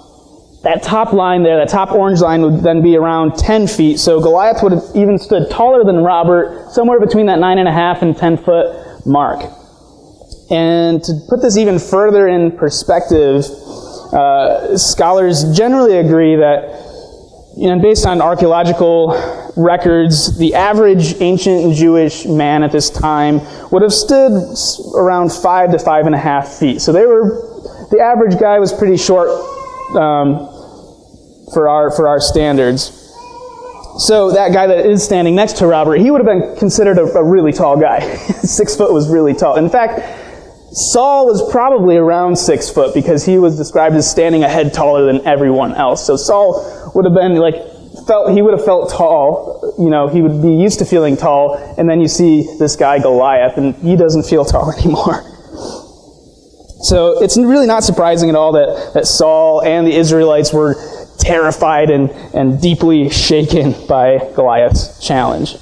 that 0.63 0.83
top 0.83 1.11
line 1.11 1.43
there, 1.43 1.57
that 1.57 1.69
top 1.69 1.91
orange 1.91 2.21
line 2.21 2.41
would 2.43 2.61
then 2.61 2.81
be 2.81 2.95
around 2.95 3.35
10 3.37 3.67
feet. 3.67 3.99
So 3.99 4.21
Goliath 4.21 4.61
would 4.61 4.73
have 4.73 4.83
even 4.93 5.17
stood 5.17 5.49
taller 5.49 5.83
than 5.83 5.97
Robert, 5.97 6.71
somewhere 6.71 6.99
between 6.99 7.25
that 7.25 7.39
9.5 7.39 8.01
and 8.03 8.15
10 8.15 8.37
foot 8.37 9.05
mark. 9.05 9.41
And 10.51 11.03
to 11.03 11.13
put 11.29 11.41
this 11.41 11.57
even 11.57 11.79
further 11.79 12.27
in 12.27 12.51
perspective, 12.51 13.45
uh, 14.13 14.77
scholars 14.77 15.55
generally 15.55 15.97
agree 15.97 16.35
that 16.35 16.89
you 17.57 17.67
know, 17.67 17.79
based 17.79 18.05
on 18.05 18.21
archaeological 18.21 19.09
records, 19.57 20.37
the 20.37 20.55
average 20.55 21.19
ancient 21.21 21.75
Jewish 21.75 22.25
man 22.25 22.63
at 22.63 22.71
this 22.71 22.89
time 22.89 23.41
would 23.71 23.81
have 23.81 23.93
stood 23.93 24.31
around 24.95 25.31
five 25.31 25.71
to 25.71 25.79
five 25.79 26.05
and 26.05 26.15
a 26.15 26.17
half 26.17 26.47
feet. 26.47 26.81
So 26.81 26.93
they 26.93 27.05
were, 27.05 27.87
the 27.91 27.99
average 27.99 28.39
guy 28.39 28.59
was 28.59 28.71
pretty 28.71 28.95
short 28.95 29.29
um, 29.95 30.47
for 31.53 31.69
our 31.69 31.91
for 31.91 32.07
our 32.07 32.19
standards. 32.19 32.97
So 33.99 34.31
that 34.31 34.53
guy 34.53 34.67
that 34.67 34.85
is 34.85 35.03
standing 35.03 35.35
next 35.35 35.57
to 35.57 35.67
Robert, 35.67 35.97
he 35.97 36.11
would 36.11 36.25
have 36.25 36.25
been 36.25 36.55
considered 36.57 36.97
a, 36.97 37.03
a 37.03 37.23
really 37.23 37.51
tall 37.51 37.79
guy. 37.79 37.99
Six 38.41 38.75
foot 38.75 38.93
was 38.93 39.09
really 39.09 39.33
tall. 39.33 39.57
In 39.57 39.69
fact, 39.69 39.99
Saul 40.73 41.25
was 41.25 41.51
probably 41.51 41.97
around 41.97 42.37
six 42.37 42.69
foot 42.69 42.93
because 42.93 43.25
he 43.25 43.37
was 43.37 43.57
described 43.57 43.93
as 43.95 44.09
standing 44.09 44.43
a 44.43 44.47
head 44.47 44.73
taller 44.73 45.05
than 45.05 45.27
everyone 45.27 45.73
else. 45.73 46.07
So 46.07 46.15
Saul 46.15 46.91
would 46.95 47.03
have 47.03 47.13
been 47.13 47.35
like, 47.35 47.55
felt, 48.07 48.31
he 48.31 48.41
would 48.41 48.53
have 48.53 48.63
felt 48.63 48.89
tall. 48.89 49.75
You 49.77 49.89
know, 49.89 50.07
he 50.07 50.21
would 50.21 50.41
be 50.41 50.53
used 50.53 50.79
to 50.79 50.85
feeling 50.85 51.17
tall. 51.17 51.55
And 51.77 51.89
then 51.89 51.99
you 51.99 52.07
see 52.07 52.47
this 52.57 52.77
guy 52.77 52.99
Goliath 52.99 53.57
and 53.57 53.75
he 53.75 53.97
doesn't 53.97 54.23
feel 54.23 54.45
tall 54.45 54.71
anymore. 54.79 55.23
So 56.83 57.21
it's 57.21 57.37
really 57.37 57.67
not 57.67 57.83
surprising 57.83 58.29
at 58.29 58.35
all 58.35 58.53
that, 58.53 58.91
that 58.93 59.07
Saul 59.07 59.61
and 59.63 59.85
the 59.85 59.93
Israelites 59.93 60.53
were 60.53 60.75
terrified 61.21 61.89
and, 61.89 62.09
and 62.33 62.61
deeply 62.61 63.09
shaken 63.09 63.73
by 63.87 64.17
Goliath's 64.35 65.05
challenge. 65.05 65.55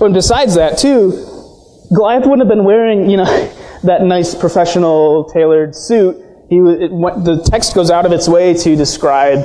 And 0.00 0.14
besides 0.14 0.54
that, 0.54 0.78
too, 0.78 1.10
Goliath 1.94 2.24
wouldn't 2.24 2.40
have 2.40 2.48
been 2.48 2.64
wearing, 2.64 3.08
you 3.08 3.16
know, 3.16 3.24
that 3.84 4.02
nice 4.02 4.34
professional 4.34 5.24
tailored 5.32 5.74
suit. 5.74 6.16
He, 6.48 6.56
it, 6.58 6.90
the 6.90 7.46
text 7.50 7.74
goes 7.74 7.90
out 7.90 8.06
of 8.06 8.12
its 8.12 8.28
way 8.28 8.54
to 8.54 8.76
describe 8.76 9.44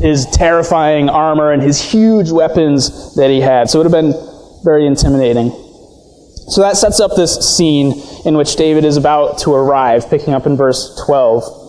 his 0.00 0.26
terrifying 0.26 1.08
armor 1.08 1.52
and 1.52 1.62
his 1.62 1.80
huge 1.80 2.30
weapons 2.30 3.14
that 3.16 3.30
he 3.30 3.40
had. 3.40 3.68
So 3.68 3.80
it 3.80 3.84
would 3.84 3.92
have 3.92 4.02
been 4.02 4.14
very 4.64 4.86
intimidating. 4.86 5.50
So 6.48 6.62
that 6.62 6.76
sets 6.76 7.00
up 7.00 7.12
this 7.16 7.56
scene 7.56 8.00
in 8.24 8.36
which 8.36 8.56
David 8.56 8.84
is 8.84 8.96
about 8.96 9.38
to 9.40 9.54
arrive, 9.54 10.08
picking 10.08 10.34
up 10.34 10.46
in 10.46 10.56
verse 10.56 11.00
12. 11.06 11.59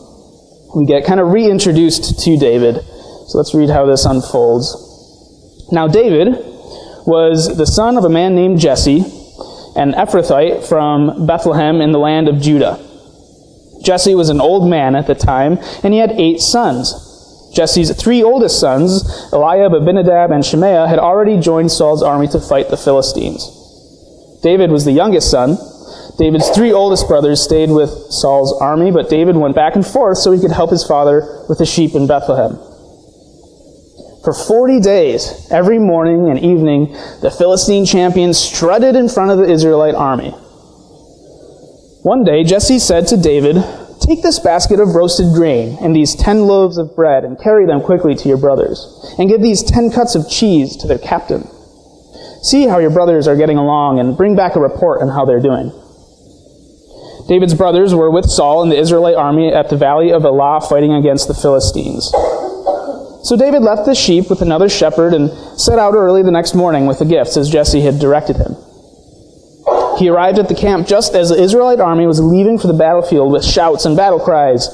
We 0.76 0.86
get 0.86 1.06
kind 1.06 1.20
of 1.20 1.32
reintroduced 1.32 2.20
to 2.22 2.38
David. 2.38 2.84
So 3.28 3.38
let's 3.38 3.54
read 3.54 3.70
how 3.70 3.86
this 3.86 4.06
unfolds. 4.06 5.70
Now, 5.72 5.88
David 5.88 6.30
was 7.06 7.58
the 7.58 7.66
son 7.66 7.98
of 7.98 8.04
a 8.04 8.10
man 8.10 8.36
named 8.36 8.60
Jesse 8.60 9.04
an 9.76 9.94
Ephrathite 9.94 10.68
from 10.68 11.26
Bethlehem 11.26 11.80
in 11.80 11.92
the 11.92 12.00
land 12.00 12.28
of 12.28 12.42
Judah. 12.42 12.80
Jesse 13.84 14.16
was 14.16 14.30
an 14.30 14.42
old 14.42 14.70
man 14.70 14.96
at 14.96 15.08
the 15.08 15.16
time, 15.16 15.58
and 15.84 15.94
he 15.94 16.00
had 16.00 16.12
eight 16.12 16.40
sons. 16.40 17.52
Jesse's 17.56 17.92
three 17.96 18.22
oldest 18.22 18.60
sons, 18.60 19.04
Eliab, 19.34 19.74
Abinadab, 19.74 20.32
and 20.32 20.46
Shemaiah, 20.46 20.88
had 20.88 21.00
already 21.00 21.38
joined 21.38 21.72
Saul's 21.72 22.04
army 22.04 22.28
to 22.28 22.40
fight 22.40 22.70
the 22.70 22.78
Philistines. 22.78 23.44
David 24.44 24.72
was 24.72 24.86
the 24.86 24.92
youngest 24.92 25.32
son. 25.32 25.58
David's 26.18 26.50
three 26.50 26.72
oldest 26.72 27.08
brothers 27.08 27.42
stayed 27.42 27.70
with 27.70 27.90
Saul's 27.90 28.54
army, 28.62 28.92
but 28.92 29.10
David 29.10 29.36
went 29.36 29.56
back 29.56 29.76
and 29.76 29.86
forth 29.86 30.18
so 30.18 30.32
he 30.32 30.40
could 30.40 30.52
help 30.52 30.70
his 30.70 30.84
father 30.84 31.46
with 31.50 31.58
the 31.58 31.66
sheep 31.66 31.96
in 31.96 32.08
Bethlehem. 32.08 32.58
For 34.24 34.34
40 34.34 34.80
days, 34.82 35.48
every 35.50 35.80
morning 35.80 36.30
and 36.30 36.38
evening, 36.38 36.94
the 37.22 37.34
Philistine 37.36 37.86
champion 37.86 38.36
strutted 38.36 38.96
in 38.96 39.10
front 39.10 39.32
of 39.32 39.40
the 39.40 39.52
Israelite 39.52 39.96
army. 39.96 40.30
One 42.04 42.24
day, 42.24 42.44
Jesse 42.44 42.78
said 42.78 43.08
to 43.08 43.18
David, 43.18 43.56
Take 44.02 44.22
this 44.22 44.40
basket 44.40 44.80
of 44.80 44.96
roasted 44.96 45.34
grain 45.34 45.78
and 45.82 45.96
these 45.96 46.16
ten 46.16 46.46
loaves 46.46 46.78
of 46.78 46.96
bread 46.96 47.24
and 47.24 47.40
carry 47.40 47.66
them 47.66 47.82
quickly 47.82 48.14
to 48.16 48.28
your 48.28 48.38
brothers, 48.38 49.16
and 49.18 49.30
give 49.30 49.42
these 49.42 49.64
ten 49.64 49.92
cuts 49.92 50.14
of 50.14 50.30
cheese 50.30 50.76
to 50.78 50.88
their 50.88 51.00
captain. 51.00 51.48
See 52.44 52.68
how 52.68 52.80
your 52.80 52.90
brothers 52.90 53.28
are 53.28 53.36
getting 53.36 53.58
along 53.58 54.00
and 54.00 54.18
bring 54.18 54.36
back 54.36 54.56
a 54.56 54.60
report 54.60 55.02
on 55.02 55.10
how 55.10 55.26
they're 55.26 55.42
doing. 55.42 55.72
David's 57.28 57.54
brothers 57.54 57.94
were 57.94 58.12
with 58.12 58.26
Saul 58.26 58.64
and 58.64 58.72
the 58.72 58.78
Israelite 58.78 59.16
army 59.16 59.54
at 59.54 59.70
the 59.70 59.78
valley 59.78 60.12
of 60.12 60.26
Elah 60.26 60.62
fighting 60.62 60.94
against 60.94 61.28
the 61.28 61.34
Philistines. 61.34 62.12
So 63.24 63.38
David 63.38 63.62
left 63.62 63.86
the 63.86 63.96
sheep 63.96 64.30
with 64.30 64.42
another 64.42 64.68
shepherd 64.68 65.14
and 65.14 65.30
set 65.60 65.78
out 65.78 65.94
early 65.94 66.24
the 66.24 66.32
next 66.32 66.56
morning 66.56 66.88
with 66.88 67.00
the 67.00 67.06
gifts 67.06 67.38
as 67.38 67.50
Jesse 67.50 67.82
had 67.82 68.00
directed 68.00 68.38
him. 68.38 68.56
He 70.00 70.10
arrived 70.10 70.40
at 70.40 70.48
the 70.48 70.56
camp 70.56 70.88
just 70.88 71.14
as 71.14 71.30
the 71.30 71.40
Israelite 71.40 71.80
army 71.80 72.08
was 72.08 72.20
leaving 72.20 72.58
for 72.58 72.68
the 72.68 72.74
battlefield 72.74 73.32
with 73.32 73.46
shouts 73.46 73.86
and 73.86 73.96
battle 73.96 74.20
cries. 74.20 74.68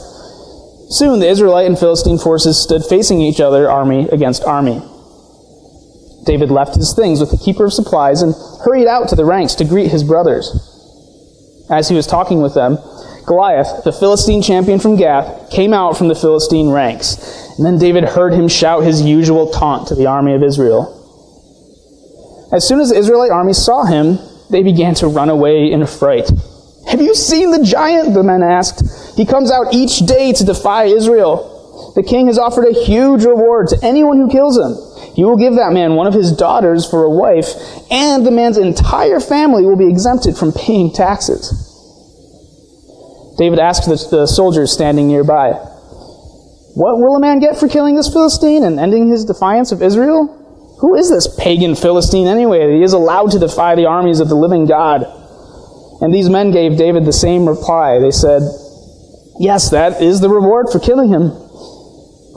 Soon 0.90 1.20
the 1.20 1.28
Israelite 1.28 1.68
and 1.68 1.78
Philistine 1.78 2.18
forces 2.18 2.58
stood 2.58 2.86
facing 2.86 3.20
each 3.20 3.42
other, 3.42 3.70
army 3.70 4.08
against 4.10 4.46
army. 4.46 4.82
David 6.26 6.50
left 6.50 6.76
his 6.76 6.94
things 6.94 7.20
with 7.20 7.32
the 7.32 7.38
keeper 7.38 7.66
of 7.66 7.74
supplies 7.74 8.22
and 8.22 8.34
hurried 8.64 8.88
out 8.88 9.10
to 9.10 9.16
the 9.16 9.26
ranks 9.26 9.56
to 9.56 9.66
greet 9.66 9.92
his 9.92 10.04
brothers. 10.04 10.77
As 11.70 11.90
he 11.90 11.96
was 11.96 12.08
talking 12.08 12.42
with 12.42 12.54
them, 12.54 12.78
Goliath, 13.26 13.84
the 13.84 13.92
Philistine 13.92 14.42
champion 14.42 14.80
from 14.80 14.96
Gath, 14.96 15.52
came 15.52 15.74
out 15.74 15.98
from 15.98 16.08
the 16.08 16.16
Philistine 16.16 16.70
ranks. 16.70 17.18
And 17.58 17.66
then 17.66 17.78
David 17.78 18.06
heard 18.06 18.34
him 18.34 18.48
shout 18.48 18.84
his 18.84 19.02
usual 19.02 19.52
taunt 19.52 19.90
to 19.90 19.96
the 19.96 20.06
army 20.06 20.34
of 20.34 20.44
Israel. 20.44 20.94
As 22.54 22.66
soon 22.66 22.80
as 22.80 22.90
the 22.90 22.98
Israelite 22.98 23.32
army 23.32 23.52
saw 23.52 23.84
him, 23.84 24.18
they 24.50 24.64
began 24.64 24.96
to 24.96 25.08
run 25.08 25.30
away 25.30 25.70
in 25.70 25.86
fright. 25.86 26.32
Have 26.88 27.02
you 27.02 27.14
seen 27.14 27.52
the 27.52 27.64
giant? 27.64 28.14
The 28.14 28.24
men 28.24 28.42
asked. 28.42 29.18
He 29.18 29.26
comes 29.26 29.52
out 29.52 29.74
each 29.74 30.00
day 30.00 30.32
to 30.32 30.46
defy 30.46 30.86
Israel. 30.86 31.92
The 31.96 32.04
king 32.04 32.28
has 32.28 32.40
offered 32.40 32.66
a 32.66 32.74
huge 32.74 33.26
reward 33.26 33.68
to 33.70 33.80
anyone 33.84 34.18
who 34.18 34.30
kills 34.30 34.58
him. 34.58 34.78
He 35.18 35.26
will 35.26 35.36
give 35.36 35.56
that 35.56 35.74
man 35.74 35.96
one 35.96 36.06
of 36.06 36.14
his 36.14 36.32
daughters 36.32 36.86
for 36.86 37.02
a 37.02 37.10
wife, 37.10 37.50
and 37.90 38.24
the 38.24 38.30
man's 38.30 38.60
entire 38.60 39.20
family 39.20 39.66
will 39.66 39.76
be 39.76 39.90
exempted 39.90 40.38
from 40.38 40.52
paying 40.54 40.94
taxes. 40.94 41.50
David 43.40 43.58
asked 43.58 43.90
the, 43.90 43.98
the 44.16 44.28
soldiers 44.28 44.72
standing 44.72 45.08
nearby, 45.08 45.54
What 46.76 47.00
will 47.00 47.16
a 47.16 47.20
man 47.20 47.40
get 47.40 47.58
for 47.58 47.68
killing 47.68 47.96
this 47.96 48.14
Philistine 48.14 48.64
and 48.64 48.80
ending 48.80 49.10
his 49.10 49.26
defiance 49.26 49.72
of 49.72 49.82
Israel? 49.82 50.78
Who 50.82 50.94
is 50.94 51.10
this 51.10 51.26
pagan 51.40 51.74
Philistine 51.74 52.28
anyway 52.28 52.68
that 52.68 52.74
he 52.74 52.84
is 52.84 52.94
allowed 52.94 53.32
to 53.32 53.40
defy 53.40 53.74
the 53.74 53.88
armies 53.88 54.20
of 54.20 54.30
the 54.30 54.36
living 54.36 54.68
God? 54.68 55.02
And 56.00 56.14
these 56.14 56.30
men 56.30 56.52
gave 56.52 56.78
David 56.78 57.06
the 57.06 57.12
same 57.12 57.50
reply. 57.50 57.98
They 57.98 58.12
said, 58.12 58.44
Yes, 59.40 59.72
that 59.72 60.00
is 60.00 60.22
the 60.22 60.30
reward 60.30 60.68
for 60.72 60.78
killing 60.78 61.10
him. 61.10 61.32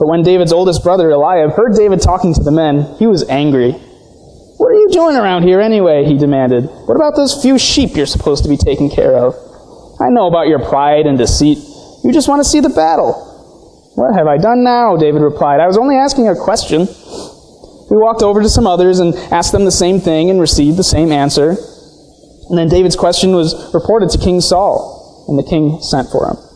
But 0.01 0.07
when 0.07 0.23
David's 0.23 0.51
oldest 0.51 0.83
brother 0.83 1.11
Eliab 1.11 1.51
heard 1.51 1.75
David 1.75 2.01
talking 2.01 2.33
to 2.33 2.41
the 2.41 2.49
men, 2.49 2.95
he 2.97 3.05
was 3.05 3.23
angry. 3.29 3.73
What 3.73 4.69
are 4.69 4.73
you 4.73 4.89
doing 4.89 5.15
around 5.15 5.43
here 5.43 5.61
anyway? 5.61 6.05
he 6.05 6.17
demanded. 6.17 6.65
What 6.87 6.95
about 6.95 7.15
those 7.15 7.39
few 7.39 7.59
sheep 7.59 7.95
you're 7.95 8.07
supposed 8.07 8.41
to 8.41 8.49
be 8.49 8.57
taking 8.57 8.89
care 8.89 9.15
of? 9.15 9.35
I 9.99 10.09
know 10.09 10.25
about 10.25 10.47
your 10.47 10.57
pride 10.57 11.05
and 11.05 11.19
deceit. 11.19 11.59
You 12.03 12.11
just 12.11 12.27
want 12.27 12.39
to 12.39 12.49
see 12.49 12.61
the 12.61 12.69
battle. 12.69 13.13
What 13.93 14.15
have 14.15 14.25
I 14.25 14.39
done 14.39 14.63
now? 14.63 14.97
David 14.97 15.21
replied. 15.21 15.59
I 15.59 15.67
was 15.67 15.77
only 15.77 15.97
asking 15.97 16.27
a 16.29 16.35
question. 16.35 16.87
We 17.91 17.97
walked 17.97 18.23
over 18.23 18.41
to 18.41 18.49
some 18.49 18.65
others 18.65 18.97
and 18.97 19.13
asked 19.31 19.51
them 19.51 19.65
the 19.65 19.71
same 19.71 19.99
thing 19.99 20.31
and 20.31 20.41
received 20.41 20.77
the 20.77 20.83
same 20.83 21.11
answer. 21.11 21.57
And 22.49 22.57
then 22.57 22.69
David's 22.69 22.95
question 22.95 23.35
was 23.35 23.71
reported 23.71 24.09
to 24.09 24.17
King 24.17 24.41
Saul, 24.41 25.27
and 25.29 25.37
the 25.37 25.47
king 25.47 25.79
sent 25.79 26.09
for 26.09 26.27
him. 26.27 26.50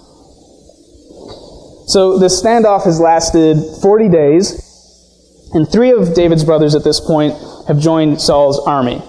So 1.87 2.17
this 2.17 2.41
standoff 2.41 2.85
has 2.85 2.99
lasted 2.99 3.57
40 3.81 4.09
days, 4.09 5.49
and 5.53 5.69
three 5.71 5.91
of 5.91 6.15
David's 6.15 6.43
brothers 6.43 6.73
at 6.73 6.83
this 6.83 6.99
point 6.99 7.35
have 7.67 7.79
joined 7.79 8.19
Saul's 8.19 8.59
army. 8.65 9.01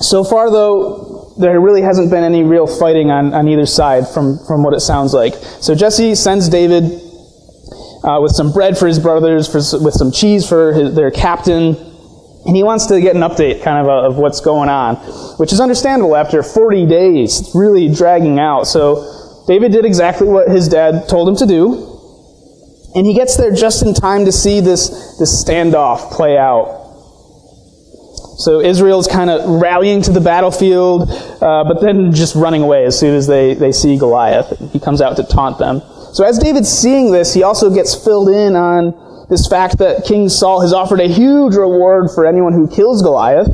So 0.00 0.24
far, 0.24 0.50
though, 0.50 1.34
there 1.38 1.60
really 1.60 1.82
hasn't 1.82 2.10
been 2.10 2.24
any 2.24 2.42
real 2.42 2.66
fighting 2.66 3.10
on, 3.10 3.32
on 3.32 3.48
either 3.48 3.66
side 3.66 4.08
from, 4.08 4.38
from 4.46 4.62
what 4.62 4.74
it 4.74 4.80
sounds 4.80 5.14
like. 5.14 5.34
So 5.60 5.74
Jesse 5.74 6.14
sends 6.14 6.48
David 6.48 6.84
uh, 8.04 8.20
with 8.20 8.32
some 8.32 8.52
bread 8.52 8.76
for 8.76 8.86
his 8.86 8.98
brothers, 8.98 9.46
for, 9.46 9.58
with 9.82 9.94
some 9.94 10.10
cheese 10.10 10.48
for 10.48 10.72
his, 10.72 10.94
their 10.94 11.10
captain, 11.10 11.76
and 12.46 12.56
he 12.56 12.62
wants 12.62 12.86
to 12.86 13.00
get 13.00 13.14
an 13.14 13.22
update 13.22 13.62
kind 13.62 13.78
of 13.78 13.88
uh, 13.88 14.08
of 14.08 14.16
what's 14.16 14.40
going 14.40 14.68
on, 14.68 14.96
which 15.38 15.52
is 15.52 15.60
understandable 15.60 16.16
after 16.16 16.42
40 16.42 16.86
days. 16.86 17.50
Really 17.54 17.92
dragging 17.92 18.38
out. 18.38 18.64
So 18.66 19.18
David 19.48 19.72
did 19.72 19.86
exactly 19.86 20.28
what 20.28 20.48
his 20.48 20.68
dad 20.68 21.08
told 21.08 21.26
him 21.26 21.36
to 21.36 21.46
do, 21.46 21.72
and 22.94 23.06
he 23.06 23.14
gets 23.14 23.36
there 23.38 23.50
just 23.50 23.82
in 23.82 23.94
time 23.94 24.26
to 24.26 24.32
see 24.32 24.60
this, 24.60 25.16
this 25.18 25.42
standoff 25.42 26.12
play 26.12 26.36
out. 26.36 26.76
So 28.40 28.60
Israel's 28.60 29.08
kind 29.08 29.30
of 29.30 29.60
rallying 29.60 30.02
to 30.02 30.12
the 30.12 30.20
battlefield, 30.20 31.10
uh, 31.10 31.64
but 31.64 31.80
then 31.80 32.12
just 32.12 32.36
running 32.36 32.62
away 32.62 32.84
as 32.84 32.96
soon 32.98 33.16
as 33.16 33.26
they, 33.26 33.54
they 33.54 33.72
see 33.72 33.98
Goliath. 33.98 34.56
He 34.70 34.78
comes 34.78 35.00
out 35.00 35.16
to 35.16 35.24
taunt 35.24 35.58
them. 35.58 35.80
So 36.12 36.24
as 36.24 36.38
David's 36.38 36.68
seeing 36.70 37.10
this, 37.10 37.34
he 37.34 37.42
also 37.42 37.74
gets 37.74 37.94
filled 37.94 38.28
in 38.28 38.54
on 38.54 39.26
this 39.28 39.48
fact 39.48 39.78
that 39.78 40.04
King 40.04 40.28
Saul 40.28 40.60
has 40.60 40.72
offered 40.72 41.00
a 41.00 41.08
huge 41.08 41.54
reward 41.54 42.10
for 42.14 42.26
anyone 42.26 42.52
who 42.52 42.68
kills 42.68 43.02
Goliath. 43.02 43.48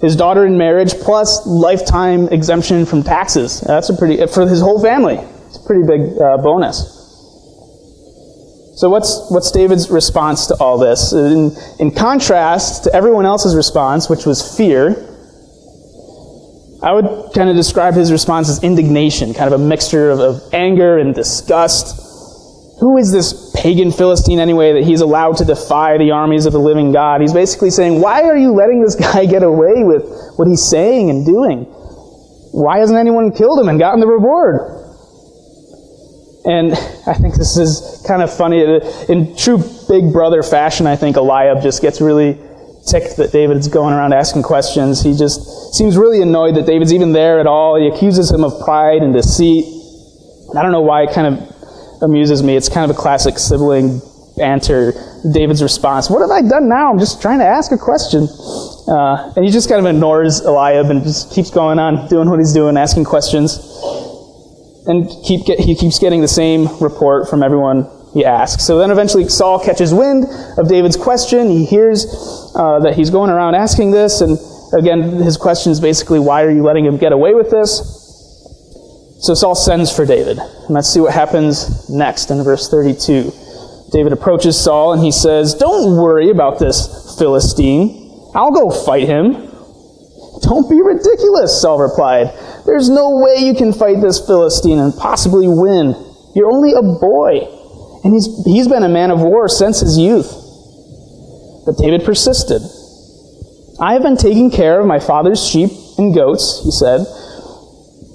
His 0.00 0.16
daughter 0.16 0.46
in 0.46 0.56
marriage, 0.56 0.94
plus 0.94 1.46
lifetime 1.46 2.28
exemption 2.28 2.86
from 2.86 3.02
taxes. 3.02 3.60
That's 3.60 3.90
a 3.90 3.96
pretty, 3.96 4.26
for 4.26 4.46
his 4.48 4.60
whole 4.60 4.80
family. 4.80 5.16
It's 5.16 5.56
a 5.56 5.66
pretty 5.66 5.86
big 5.86 6.18
uh, 6.18 6.38
bonus. 6.38 6.96
So 8.76 8.88
what's, 8.88 9.30
what's 9.30 9.50
David's 9.50 9.90
response 9.90 10.46
to 10.46 10.54
all 10.54 10.78
this? 10.78 11.12
In, 11.12 11.54
in 11.78 11.90
contrast 11.90 12.84
to 12.84 12.94
everyone 12.94 13.26
else's 13.26 13.54
response, 13.54 14.08
which 14.08 14.24
was 14.24 14.56
fear, 14.56 15.06
I 16.82 16.94
would 16.94 17.34
kind 17.34 17.50
of 17.50 17.56
describe 17.56 17.92
his 17.92 18.10
response 18.10 18.48
as 18.48 18.64
indignation, 18.64 19.34
kind 19.34 19.52
of 19.52 19.60
a 19.60 19.62
mixture 19.62 20.10
of, 20.10 20.20
of 20.20 20.54
anger 20.54 20.96
and 20.96 21.14
disgust. 21.14 21.99
Who 22.80 22.96
is 22.96 23.12
this 23.12 23.54
pagan 23.54 23.92
Philistine 23.92 24.38
anyway 24.38 24.72
that 24.72 24.84
he's 24.84 25.02
allowed 25.02 25.36
to 25.36 25.44
defy 25.44 25.98
the 25.98 26.12
armies 26.12 26.46
of 26.46 26.54
the 26.54 26.58
living 26.58 26.92
God? 26.92 27.20
He's 27.20 27.34
basically 27.34 27.70
saying, 27.70 28.00
why 28.00 28.22
are 28.22 28.36
you 28.36 28.52
letting 28.52 28.82
this 28.82 28.94
guy 28.94 29.26
get 29.26 29.42
away 29.42 29.84
with 29.84 30.02
what 30.36 30.48
he's 30.48 30.62
saying 30.62 31.10
and 31.10 31.26
doing? 31.26 31.64
Why 32.52 32.78
hasn't 32.78 32.98
anyone 32.98 33.32
killed 33.32 33.60
him 33.60 33.68
and 33.68 33.78
gotten 33.78 34.00
the 34.00 34.06
reward? 34.06 34.78
And 36.46 36.72
I 37.06 37.12
think 37.14 37.34
this 37.34 37.58
is 37.58 38.02
kind 38.06 38.22
of 38.22 38.34
funny. 38.34 38.62
In 39.08 39.36
true 39.36 39.62
big 39.86 40.10
brother 40.10 40.42
fashion, 40.42 40.86
I 40.86 40.96
think 40.96 41.16
Eliab 41.16 41.62
just 41.62 41.82
gets 41.82 42.00
really 42.00 42.38
ticked 42.86 43.18
that 43.18 43.30
David's 43.30 43.68
going 43.68 43.92
around 43.92 44.14
asking 44.14 44.42
questions. 44.42 45.02
He 45.02 45.14
just 45.14 45.74
seems 45.74 45.98
really 45.98 46.22
annoyed 46.22 46.56
that 46.56 46.64
David's 46.64 46.94
even 46.94 47.12
there 47.12 47.40
at 47.40 47.46
all. 47.46 47.76
He 47.78 47.88
accuses 47.88 48.30
him 48.30 48.42
of 48.42 48.58
pride 48.64 49.02
and 49.02 49.12
deceit. 49.12 49.66
I 50.56 50.62
don't 50.62 50.72
know 50.72 50.80
why 50.80 51.02
it 51.02 51.12
kind 51.12 51.26
of 51.26 51.59
amuses 52.02 52.42
me. 52.42 52.56
It's 52.56 52.68
kind 52.68 52.90
of 52.90 52.96
a 52.96 52.98
classic 52.98 53.38
sibling 53.38 54.00
banter. 54.36 54.92
David's 55.32 55.62
response, 55.62 56.08
What 56.08 56.20
have 56.20 56.30
I 56.30 56.40
done 56.48 56.68
now? 56.68 56.90
I'm 56.90 56.98
just 56.98 57.20
trying 57.20 57.40
to 57.40 57.44
ask 57.44 57.72
a 57.72 57.78
question. 57.78 58.28
Uh, 58.88 59.32
and 59.36 59.44
he 59.44 59.50
just 59.50 59.68
kind 59.68 59.84
of 59.84 59.92
ignores 59.92 60.40
Eliab 60.40 60.90
and 60.90 61.02
just 61.02 61.32
keeps 61.32 61.50
going 61.50 61.78
on, 61.78 62.08
doing 62.08 62.28
what 62.28 62.38
he's 62.38 62.52
doing, 62.52 62.76
asking 62.76 63.04
questions 63.04 63.58
and 64.86 65.08
keep 65.24 65.44
get, 65.46 65.58
he 65.58 65.74
keeps 65.74 65.98
getting 65.98 66.20
the 66.20 66.28
same 66.28 66.66
report 66.80 67.28
from 67.28 67.42
everyone 67.42 67.88
he 68.12 68.24
asks. 68.24 68.64
So 68.64 68.78
then 68.78 68.90
eventually 68.90 69.28
Saul 69.28 69.62
catches 69.62 69.94
wind 69.94 70.26
of 70.58 70.68
David's 70.68 70.96
question. 70.96 71.48
He 71.48 71.64
hears 71.64 72.06
uh, 72.56 72.80
that 72.80 72.94
he's 72.94 73.10
going 73.10 73.30
around 73.30 73.54
asking 73.54 73.92
this, 73.92 74.20
and 74.20 74.38
again, 74.72 75.02
his 75.22 75.36
question 75.36 75.70
is 75.70 75.80
basically, 75.80 76.18
why 76.18 76.42
are 76.42 76.50
you 76.50 76.62
letting 76.62 76.84
him 76.84 76.96
get 76.96 77.12
away 77.12 77.34
with 77.34 77.50
this? 77.50 77.99
So 79.20 79.34
Saul 79.34 79.54
sends 79.54 79.94
for 79.94 80.06
David. 80.06 80.38
And 80.38 80.70
let's 80.70 80.88
see 80.88 81.00
what 81.00 81.12
happens 81.12 81.90
next 81.90 82.30
in 82.30 82.42
verse 82.42 82.68
32. 82.70 83.32
David 83.92 84.12
approaches 84.12 84.58
Saul 84.58 84.92
and 84.94 85.02
he 85.02 85.12
says, 85.12 85.54
Don't 85.54 85.96
worry 85.96 86.30
about 86.30 86.58
this 86.58 87.16
Philistine. 87.18 88.30
I'll 88.34 88.52
go 88.52 88.70
fight 88.70 89.06
him. 89.06 89.32
Don't 90.42 90.70
be 90.70 90.80
ridiculous, 90.80 91.60
Saul 91.60 91.78
replied. 91.78 92.32
There's 92.64 92.88
no 92.88 93.20
way 93.20 93.44
you 93.44 93.54
can 93.54 93.72
fight 93.72 94.00
this 94.00 94.24
Philistine 94.24 94.78
and 94.78 94.94
possibly 94.94 95.48
win. 95.48 95.94
You're 96.34 96.50
only 96.50 96.72
a 96.72 96.82
boy. 96.82 97.40
And 98.02 98.14
he's, 98.14 98.26
he's 98.44 98.68
been 98.68 98.84
a 98.84 98.88
man 98.88 99.10
of 99.10 99.20
war 99.20 99.48
since 99.48 99.80
his 99.80 99.98
youth. 99.98 100.32
But 101.66 101.76
David 101.76 102.04
persisted. 102.04 102.62
I 103.80 103.92
have 103.92 104.02
been 104.02 104.16
taking 104.16 104.50
care 104.50 104.80
of 104.80 104.86
my 104.86 104.98
father's 104.98 105.44
sheep 105.44 105.70
and 105.98 106.14
goats, 106.14 106.62
he 106.64 106.70
said. 106.70 107.04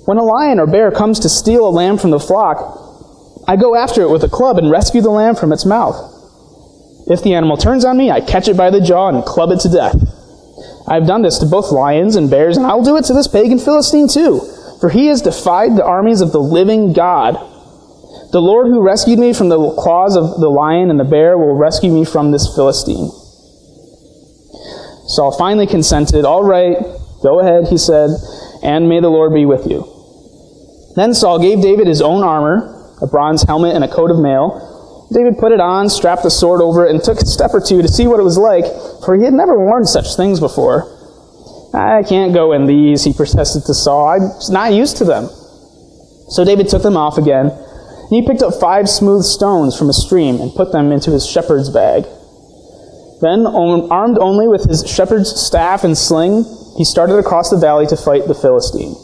When 0.05 0.17
a 0.17 0.23
lion 0.23 0.59
or 0.59 0.67
bear 0.67 0.91
comes 0.91 1.19
to 1.21 1.29
steal 1.29 1.67
a 1.67 1.69
lamb 1.69 1.97
from 1.97 2.11
the 2.11 2.19
flock, 2.19 2.83
I 3.47 3.55
go 3.55 3.75
after 3.75 4.01
it 4.01 4.09
with 4.09 4.23
a 4.23 4.29
club 4.29 4.57
and 4.57 4.69
rescue 4.69 5.01
the 5.01 5.09
lamb 5.09 5.35
from 5.35 5.51
its 5.51 5.65
mouth. 5.65 5.95
If 7.07 7.23
the 7.23 7.33
animal 7.33 7.57
turns 7.57 7.85
on 7.85 7.97
me, 7.97 8.11
I 8.11 8.21
catch 8.21 8.47
it 8.47 8.57
by 8.57 8.69
the 8.69 8.81
jaw 8.81 9.09
and 9.09 9.23
club 9.25 9.51
it 9.51 9.59
to 9.61 9.69
death. 9.69 9.95
I 10.87 10.93
have 10.93 11.07
done 11.07 11.23
this 11.23 11.39
to 11.39 11.47
both 11.47 11.71
lions 11.71 12.15
and 12.15 12.29
bears, 12.29 12.57
and 12.57 12.65
I 12.65 12.75
will 12.75 12.83
do 12.83 12.97
it 12.97 13.05
to 13.05 13.13
this 13.13 13.27
pagan 13.27 13.57
Philistine 13.57 14.07
too, 14.07 14.41
for 14.79 14.89
he 14.89 15.07
has 15.07 15.21
defied 15.23 15.75
the 15.75 15.85
armies 15.85 16.21
of 16.21 16.31
the 16.31 16.39
living 16.39 16.93
God. 16.93 17.33
The 18.31 18.41
Lord 18.41 18.67
who 18.67 18.81
rescued 18.81 19.17
me 19.17 19.33
from 19.33 19.49
the 19.49 19.71
claws 19.73 20.15
of 20.15 20.39
the 20.39 20.49
lion 20.49 20.91
and 20.91 20.99
the 20.99 21.03
bear 21.03 21.37
will 21.37 21.55
rescue 21.55 21.91
me 21.91 22.05
from 22.05 22.31
this 22.31 22.53
Philistine. 22.55 23.09
Saul 25.07 25.35
finally 25.37 25.67
consented. 25.67 26.25
All 26.25 26.43
right, 26.43 26.77
go 27.23 27.39
ahead, 27.39 27.69
he 27.69 27.77
said, 27.77 28.11
and 28.61 28.89
may 28.89 28.99
the 28.99 29.09
Lord 29.09 29.33
be 29.33 29.45
with 29.45 29.65
you. 29.67 29.94
Then 30.95 31.13
Saul 31.13 31.39
gave 31.39 31.61
David 31.61 31.87
his 31.87 32.01
own 32.01 32.23
armor, 32.23 32.71
a 33.01 33.07
bronze 33.07 33.43
helmet 33.43 33.75
and 33.75 33.83
a 33.83 33.87
coat 33.87 34.11
of 34.11 34.19
mail. 34.19 35.07
David 35.13 35.37
put 35.37 35.51
it 35.51 35.59
on, 35.59 35.89
strapped 35.89 36.23
the 36.23 36.31
sword 36.31 36.61
over 36.61 36.85
it, 36.85 36.91
and 36.91 37.03
took 37.03 37.19
a 37.19 37.25
step 37.25 37.51
or 37.53 37.61
two 37.61 37.81
to 37.81 37.87
see 37.87 38.07
what 38.07 38.19
it 38.19 38.23
was 38.23 38.37
like, 38.37 38.65
for 39.05 39.15
he 39.15 39.23
had 39.23 39.33
never 39.33 39.59
worn 39.59 39.85
such 39.85 40.15
things 40.15 40.39
before. 40.39 40.91
I 41.73 42.03
can't 42.03 42.33
go 42.33 42.53
in 42.53 42.65
these, 42.65 43.03
he 43.03 43.13
protested 43.13 43.63
to 43.65 43.73
Saul. 43.73 44.07
I'm 44.07 44.31
not 44.49 44.73
used 44.73 44.97
to 44.97 45.03
them. 45.03 45.29
So 46.29 46.43
David 46.45 46.69
took 46.69 46.81
them 46.81 46.97
off 46.97 47.17
again. 47.17 47.47
And 47.47 48.09
he 48.09 48.25
picked 48.25 48.41
up 48.41 48.53
five 48.59 48.87
smooth 48.87 49.25
stones 49.25 49.77
from 49.77 49.89
a 49.89 49.93
stream 49.93 50.39
and 50.39 50.55
put 50.55 50.71
them 50.71 50.91
into 50.91 51.11
his 51.11 51.27
shepherd's 51.27 51.69
bag. 51.69 52.05
Then, 53.21 53.45
armed 53.45 54.17
only 54.17 54.47
with 54.47 54.63
his 54.69 54.87
shepherd's 54.87 55.29
staff 55.29 55.83
and 55.83 55.97
sling, 55.97 56.45
he 56.77 56.85
started 56.85 57.17
across 57.17 57.49
the 57.49 57.57
valley 57.57 57.85
to 57.87 57.97
fight 57.97 58.27
the 58.27 58.35
Philistine. 58.35 58.95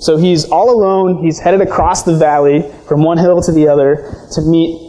So 0.00 0.16
he's 0.16 0.44
all 0.46 0.70
alone. 0.70 1.22
He's 1.22 1.38
headed 1.38 1.60
across 1.60 2.02
the 2.02 2.16
valley 2.16 2.70
from 2.86 3.02
one 3.02 3.18
hill 3.18 3.42
to 3.42 3.52
the 3.52 3.68
other 3.68 4.14
to 4.32 4.42
meet 4.42 4.82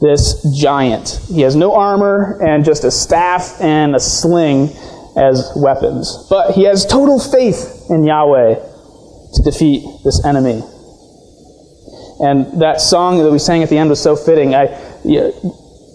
this 0.00 0.42
giant. 0.58 1.20
He 1.28 1.42
has 1.42 1.54
no 1.54 1.74
armor 1.74 2.38
and 2.42 2.64
just 2.64 2.84
a 2.84 2.90
staff 2.90 3.60
and 3.60 3.94
a 3.94 4.00
sling 4.00 4.70
as 5.16 5.52
weapons. 5.56 6.26
But 6.30 6.52
he 6.52 6.64
has 6.64 6.86
total 6.86 7.18
faith 7.20 7.86
in 7.90 8.04
Yahweh 8.04 8.54
to 8.54 9.42
defeat 9.42 9.84
this 10.04 10.24
enemy. 10.24 10.62
And 12.20 12.60
that 12.60 12.80
song 12.80 13.18
that 13.18 13.30
we 13.30 13.38
sang 13.38 13.62
at 13.62 13.70
the 13.70 13.78
end 13.78 13.90
was 13.90 14.02
so 14.02 14.16
fitting. 14.16 14.54
I, 14.54 14.66
yeah, 15.04 15.30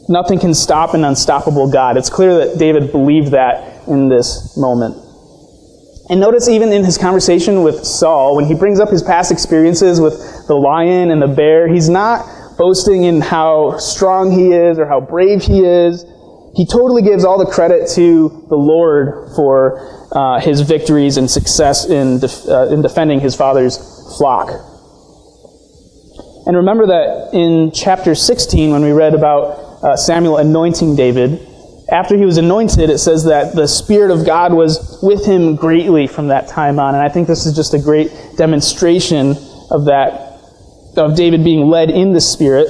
nothing 0.09 0.39
can 0.39 0.53
stop 0.53 0.93
an 0.93 1.03
unstoppable 1.03 1.71
God. 1.71 1.97
It's 1.97 2.09
clear 2.09 2.45
that 2.45 2.57
David 2.57 2.91
believed 2.91 3.31
that 3.31 3.87
in 3.87 4.09
this 4.09 4.57
moment. 4.57 5.04
And 6.09 6.19
notice 6.19 6.47
even 6.47 6.71
in 6.71 6.83
his 6.83 6.97
conversation 6.97 7.63
with 7.63 7.83
Saul, 7.83 8.35
when 8.35 8.45
he 8.45 8.53
brings 8.53 8.79
up 8.79 8.89
his 8.89 9.01
past 9.01 9.31
experiences 9.31 9.99
with 9.99 10.13
the 10.47 10.55
lion 10.55 11.11
and 11.11 11.21
the 11.21 11.27
bear. 11.27 11.67
He's 11.67 11.89
not 11.89 12.25
boasting 12.57 13.03
in 13.03 13.21
how 13.21 13.77
strong 13.77 14.31
he 14.31 14.51
is 14.53 14.77
or 14.79 14.85
how 14.85 15.01
brave 15.01 15.41
he 15.41 15.61
is. 15.61 16.05
He 16.55 16.65
totally 16.65 17.01
gives 17.01 17.25
all 17.25 17.37
the 17.37 17.51
credit 17.51 17.89
to 17.95 18.45
the 18.49 18.55
Lord 18.55 19.29
for 19.35 20.07
uh, 20.11 20.39
his 20.39 20.61
victories 20.61 21.17
and 21.17 21.29
success 21.29 21.85
in, 21.85 22.19
def- 22.19 22.47
uh, 22.47 22.67
in 22.67 22.81
defending 22.81 23.19
his 23.19 23.35
father's 23.35 23.77
flock. 24.17 24.49
And 26.45 26.55
remember 26.55 26.85
that 26.87 27.33
in 27.33 27.71
chapter 27.71 28.15
16, 28.15 28.71
when 28.71 28.83
we 28.83 28.91
read 28.91 29.15
about 29.15 29.83
uh, 29.83 29.97
Samuel 29.97 30.37
anointing 30.37 30.95
David, 30.95 31.45
after 31.89 32.17
he 32.17 32.25
was 32.25 32.37
anointed, 32.37 32.89
it 32.89 32.97
says 32.97 33.25
that 33.25 33.55
the 33.55 33.67
Spirit 33.67 34.09
of 34.09 34.25
God 34.25 34.53
was 34.53 34.99
with 35.03 35.25
him 35.25 35.55
greatly 35.55 36.07
from 36.07 36.29
that 36.29 36.47
time 36.47 36.79
on. 36.79 36.95
And 36.95 37.03
I 37.03 37.09
think 37.09 37.27
this 37.27 37.45
is 37.45 37.55
just 37.55 37.73
a 37.73 37.79
great 37.79 38.11
demonstration 38.37 39.31
of 39.69 39.85
that, 39.85 40.39
of 40.97 41.15
David 41.15 41.43
being 41.43 41.67
led 41.67 41.91
in 41.91 42.13
the 42.13 42.21
Spirit, 42.21 42.67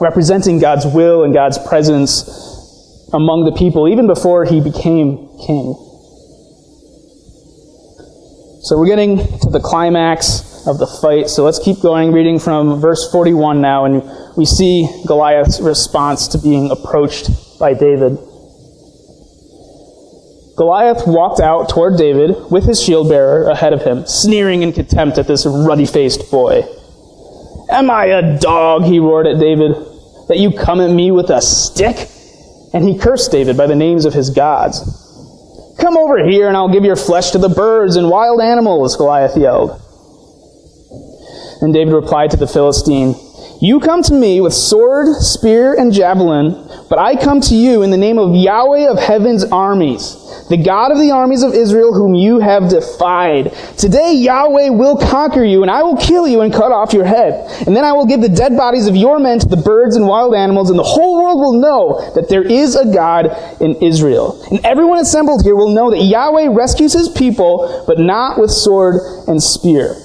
representing 0.00 0.58
God's 0.58 0.86
will 0.86 1.24
and 1.24 1.34
God's 1.34 1.58
presence 1.68 3.08
among 3.12 3.44
the 3.44 3.52
people, 3.52 3.86
even 3.88 4.06
before 4.06 4.46
he 4.46 4.60
became 4.60 5.28
king. 5.46 5.74
So 8.62 8.78
we're 8.78 8.86
getting 8.86 9.18
to 9.18 9.50
the 9.50 9.60
climax 9.60 10.66
of 10.66 10.78
the 10.78 10.86
fight. 10.86 11.28
So 11.28 11.44
let's 11.44 11.58
keep 11.58 11.80
going, 11.82 12.12
reading 12.12 12.38
from 12.38 12.80
verse 12.80 13.10
41 13.10 13.60
now, 13.60 13.84
and 13.84 14.02
we 14.36 14.46
see 14.46 14.88
Goliath's 15.06 15.60
response 15.60 16.28
to 16.28 16.38
being 16.38 16.70
approached 16.70 17.28
by 17.62 17.74
David. 17.74 18.18
Goliath 20.56 21.06
walked 21.06 21.38
out 21.38 21.68
toward 21.68 21.96
David 21.96 22.34
with 22.50 22.64
his 22.64 22.82
shield 22.82 23.08
bearer 23.08 23.48
ahead 23.48 23.72
of 23.72 23.82
him, 23.82 24.04
sneering 24.04 24.62
in 24.62 24.72
contempt 24.72 25.16
at 25.16 25.28
this 25.28 25.46
ruddy 25.46 25.86
faced 25.86 26.28
boy. 26.28 26.64
Am 27.70 27.88
I 27.88 28.06
a 28.06 28.38
dog, 28.40 28.82
he 28.82 28.98
roared 28.98 29.28
at 29.28 29.38
David, 29.38 29.76
that 30.26 30.38
you 30.38 30.50
come 30.50 30.80
at 30.80 30.90
me 30.90 31.12
with 31.12 31.30
a 31.30 31.40
stick? 31.40 32.08
And 32.74 32.84
he 32.84 32.98
cursed 32.98 33.30
David 33.30 33.56
by 33.56 33.68
the 33.68 33.76
names 33.76 34.06
of 34.06 34.12
his 34.12 34.30
gods. 34.30 34.80
Come 35.78 35.96
over 35.96 36.26
here 36.28 36.48
and 36.48 36.56
I'll 36.56 36.72
give 36.72 36.84
your 36.84 36.96
flesh 36.96 37.30
to 37.30 37.38
the 37.38 37.48
birds 37.48 37.94
and 37.94 38.10
wild 38.10 38.40
animals, 38.40 38.96
Goliath 38.96 39.36
yelled. 39.36 39.80
And 41.60 41.72
David 41.72 41.94
replied 41.94 42.32
to 42.32 42.36
the 42.36 42.48
Philistine, 42.48 43.14
You 43.62 43.78
come 43.78 44.02
to 44.02 44.12
me 44.12 44.40
with 44.40 44.54
sword, 44.54 45.14
spear, 45.22 45.74
and 45.74 45.92
javelin, 45.92 46.68
but 46.90 46.98
I 46.98 47.14
come 47.14 47.40
to 47.42 47.54
you 47.54 47.82
in 47.82 47.92
the 47.92 47.96
name 47.96 48.18
of 48.18 48.34
Yahweh 48.34 48.90
of 48.90 48.98
heaven's 48.98 49.44
armies, 49.44 50.16
the 50.48 50.56
God 50.56 50.90
of 50.90 50.98
the 50.98 51.12
armies 51.12 51.44
of 51.44 51.54
Israel, 51.54 51.94
whom 51.94 52.12
you 52.16 52.40
have 52.40 52.68
defied. 52.68 53.52
Today 53.78 54.14
Yahweh 54.14 54.70
will 54.70 54.96
conquer 54.96 55.44
you, 55.44 55.62
and 55.62 55.70
I 55.70 55.84
will 55.84 55.96
kill 55.96 56.26
you 56.26 56.40
and 56.40 56.52
cut 56.52 56.72
off 56.72 56.92
your 56.92 57.04
head. 57.04 57.48
And 57.64 57.76
then 57.76 57.84
I 57.84 57.92
will 57.92 58.04
give 58.04 58.20
the 58.20 58.28
dead 58.28 58.56
bodies 58.56 58.88
of 58.88 58.96
your 58.96 59.20
men 59.20 59.38
to 59.38 59.46
the 59.46 59.56
birds 59.56 59.94
and 59.94 60.08
wild 60.08 60.34
animals, 60.34 60.68
and 60.68 60.76
the 60.76 60.82
whole 60.82 61.22
world 61.22 61.38
will 61.38 61.60
know 61.60 62.12
that 62.16 62.28
there 62.28 62.42
is 62.42 62.74
a 62.74 62.92
God 62.92 63.26
in 63.60 63.76
Israel. 63.76 64.44
And 64.50 64.58
everyone 64.66 64.98
assembled 64.98 65.44
here 65.44 65.54
will 65.54 65.72
know 65.72 65.88
that 65.92 66.02
Yahweh 66.02 66.48
rescues 66.50 66.94
his 66.94 67.08
people, 67.10 67.84
but 67.86 68.00
not 68.00 68.40
with 68.40 68.50
sword 68.50 68.96
and 69.28 69.40
spear. 69.40 70.01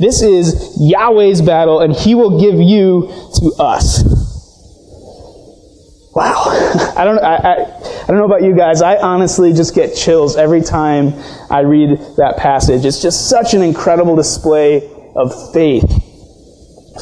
This 0.00 0.22
is 0.22 0.78
Yahweh's 0.80 1.42
battle, 1.42 1.80
and 1.80 1.94
he 1.94 2.14
will 2.14 2.40
give 2.40 2.54
you 2.54 3.12
to 3.34 3.52
us. 3.58 4.02
Wow. 6.14 6.44
I 6.96 7.04
don't, 7.04 7.18
I, 7.18 7.36
I, 7.36 7.52
I, 7.52 8.06
don't 8.06 8.16
know 8.16 8.24
about 8.24 8.42
you 8.42 8.56
guys. 8.56 8.80
I 8.80 8.96
honestly 8.96 9.52
just 9.52 9.74
get 9.74 9.94
chills 9.94 10.36
every 10.36 10.62
time 10.62 11.12
I 11.50 11.60
read 11.60 11.98
that 12.16 12.38
passage. 12.38 12.86
It's 12.86 13.02
just 13.02 13.28
such 13.28 13.52
an 13.52 13.60
incredible 13.60 14.16
display 14.16 14.90
of 15.14 15.52
faith. 15.52 15.84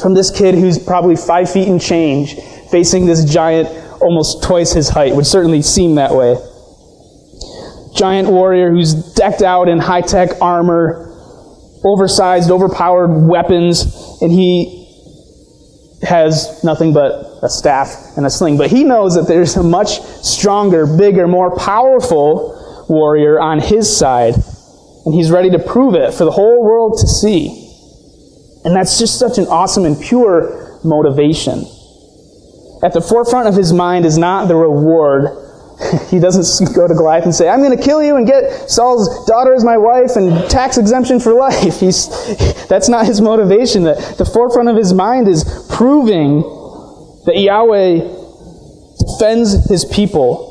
From 0.01 0.13
this 0.13 0.29
kid 0.29 0.55
who's 0.55 0.77
probably 0.77 1.15
five 1.15 1.49
feet 1.49 1.69
in 1.69 1.79
change, 1.79 2.35
facing 2.69 3.05
this 3.05 3.23
giant 3.23 3.69
almost 4.01 4.43
twice 4.43 4.73
his 4.73 4.89
height, 4.89 5.15
would 5.15 5.25
certainly 5.25 5.61
seem 5.61 5.95
that 5.95 6.11
way. 6.11 6.35
Giant 7.95 8.27
warrior 8.27 8.71
who's 8.71 8.93
decked 9.13 9.41
out 9.41 9.69
in 9.69 9.79
high 9.79 10.01
tech 10.01 10.41
armor, 10.41 11.08
oversized, 11.83 12.51
overpowered 12.51 13.27
weapons, 13.27 14.17
and 14.21 14.31
he 14.31 14.79
has 16.01 16.63
nothing 16.63 16.93
but 16.93 17.25
a 17.43 17.49
staff 17.49 18.17
and 18.17 18.25
a 18.25 18.29
sling. 18.29 18.57
But 18.57 18.69
he 18.69 18.83
knows 18.83 19.15
that 19.15 19.27
there's 19.27 19.55
a 19.55 19.63
much 19.63 20.01
stronger, 20.01 20.85
bigger, 20.85 21.27
more 21.27 21.55
powerful 21.57 22.85
warrior 22.89 23.39
on 23.39 23.59
his 23.59 23.95
side. 23.95 24.35
And 25.05 25.13
he's 25.13 25.31
ready 25.31 25.49
to 25.51 25.59
prove 25.59 25.95
it 25.95 26.13
for 26.13 26.25
the 26.25 26.31
whole 26.31 26.63
world 26.63 26.99
to 26.99 27.07
see. 27.07 27.47
And 28.65 28.75
that's 28.75 28.99
just 28.99 29.17
such 29.17 29.37
an 29.37 29.47
awesome 29.47 29.85
and 29.85 29.99
pure 29.99 30.79
motivation. 30.83 31.65
At 32.83 32.93
the 32.93 33.01
forefront 33.01 33.47
of 33.47 33.55
his 33.55 33.73
mind 33.73 34.05
is 34.05 34.17
not 34.17 34.47
the 34.47 34.55
reward. 34.55 35.48
he 36.09 36.19
doesn't 36.19 36.73
go 36.75 36.87
to 36.87 36.93
Goliath 36.93 37.23
and 37.25 37.33
say, 37.33 37.47
I'm 37.49 37.61
going 37.61 37.77
to 37.77 37.83
kill 37.83 38.03
you 38.03 38.17
and 38.17 38.27
get 38.27 38.69
Saul's 38.69 39.25
daughter 39.25 39.53
as 39.53 39.63
my 39.63 39.77
wife 39.77 40.15
and 40.15 40.49
tax 40.49 40.77
exemption 40.77 41.19
for 41.19 41.33
life. 41.39 41.79
He's, 41.79 42.07
that's 42.67 42.89
not 42.89 43.05
his 43.05 43.21
motivation. 43.21 43.83
The, 43.83 44.15
the 44.17 44.25
forefront 44.25 44.69
of 44.69 44.75
his 44.75 44.93
mind 44.93 45.27
is 45.27 45.43
proving 45.69 46.41
that 47.25 47.35
Yahweh 47.37 47.99
defends 48.99 49.69
his 49.69 49.85
people. 49.85 50.47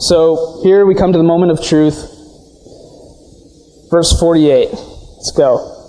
So 0.00 0.60
here 0.62 0.86
we 0.86 0.94
come 0.94 1.12
to 1.12 1.18
the 1.18 1.24
moment 1.24 1.52
of 1.52 1.62
truth. 1.62 2.06
Verse 3.90 4.18
48. 4.18 4.70
Let's 4.72 5.32
go. 5.36 5.79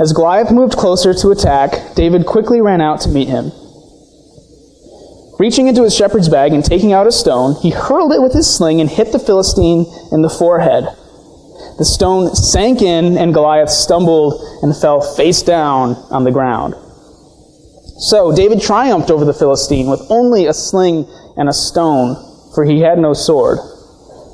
As 0.00 0.12
Goliath 0.12 0.50
moved 0.50 0.76
closer 0.76 1.12
to 1.14 1.30
attack, 1.30 1.94
David 1.94 2.26
quickly 2.26 2.60
ran 2.60 2.80
out 2.80 3.00
to 3.02 3.08
meet 3.08 3.28
him. 3.28 3.52
Reaching 5.38 5.66
into 5.66 5.82
his 5.82 5.94
shepherd's 5.94 6.28
bag 6.28 6.52
and 6.52 6.64
taking 6.64 6.92
out 6.92 7.06
a 7.06 7.12
stone, 7.12 7.56
he 7.60 7.70
hurled 7.70 8.12
it 8.12 8.22
with 8.22 8.32
his 8.32 8.48
sling 8.48 8.80
and 8.80 8.88
hit 8.88 9.12
the 9.12 9.18
Philistine 9.18 9.86
in 10.12 10.22
the 10.22 10.30
forehead. 10.30 10.84
The 11.78 11.84
stone 11.84 12.34
sank 12.34 12.80
in, 12.80 13.18
and 13.18 13.34
Goliath 13.34 13.70
stumbled 13.70 14.40
and 14.62 14.76
fell 14.76 15.00
face 15.00 15.42
down 15.42 15.96
on 16.10 16.24
the 16.24 16.30
ground. 16.30 16.74
So 17.98 18.34
David 18.34 18.60
triumphed 18.60 19.10
over 19.10 19.24
the 19.24 19.34
Philistine 19.34 19.88
with 19.88 20.00
only 20.10 20.46
a 20.46 20.54
sling 20.54 21.06
and 21.36 21.48
a 21.48 21.52
stone, 21.52 22.16
for 22.54 22.64
he 22.64 22.80
had 22.80 22.98
no 22.98 23.14
sword. 23.14 23.58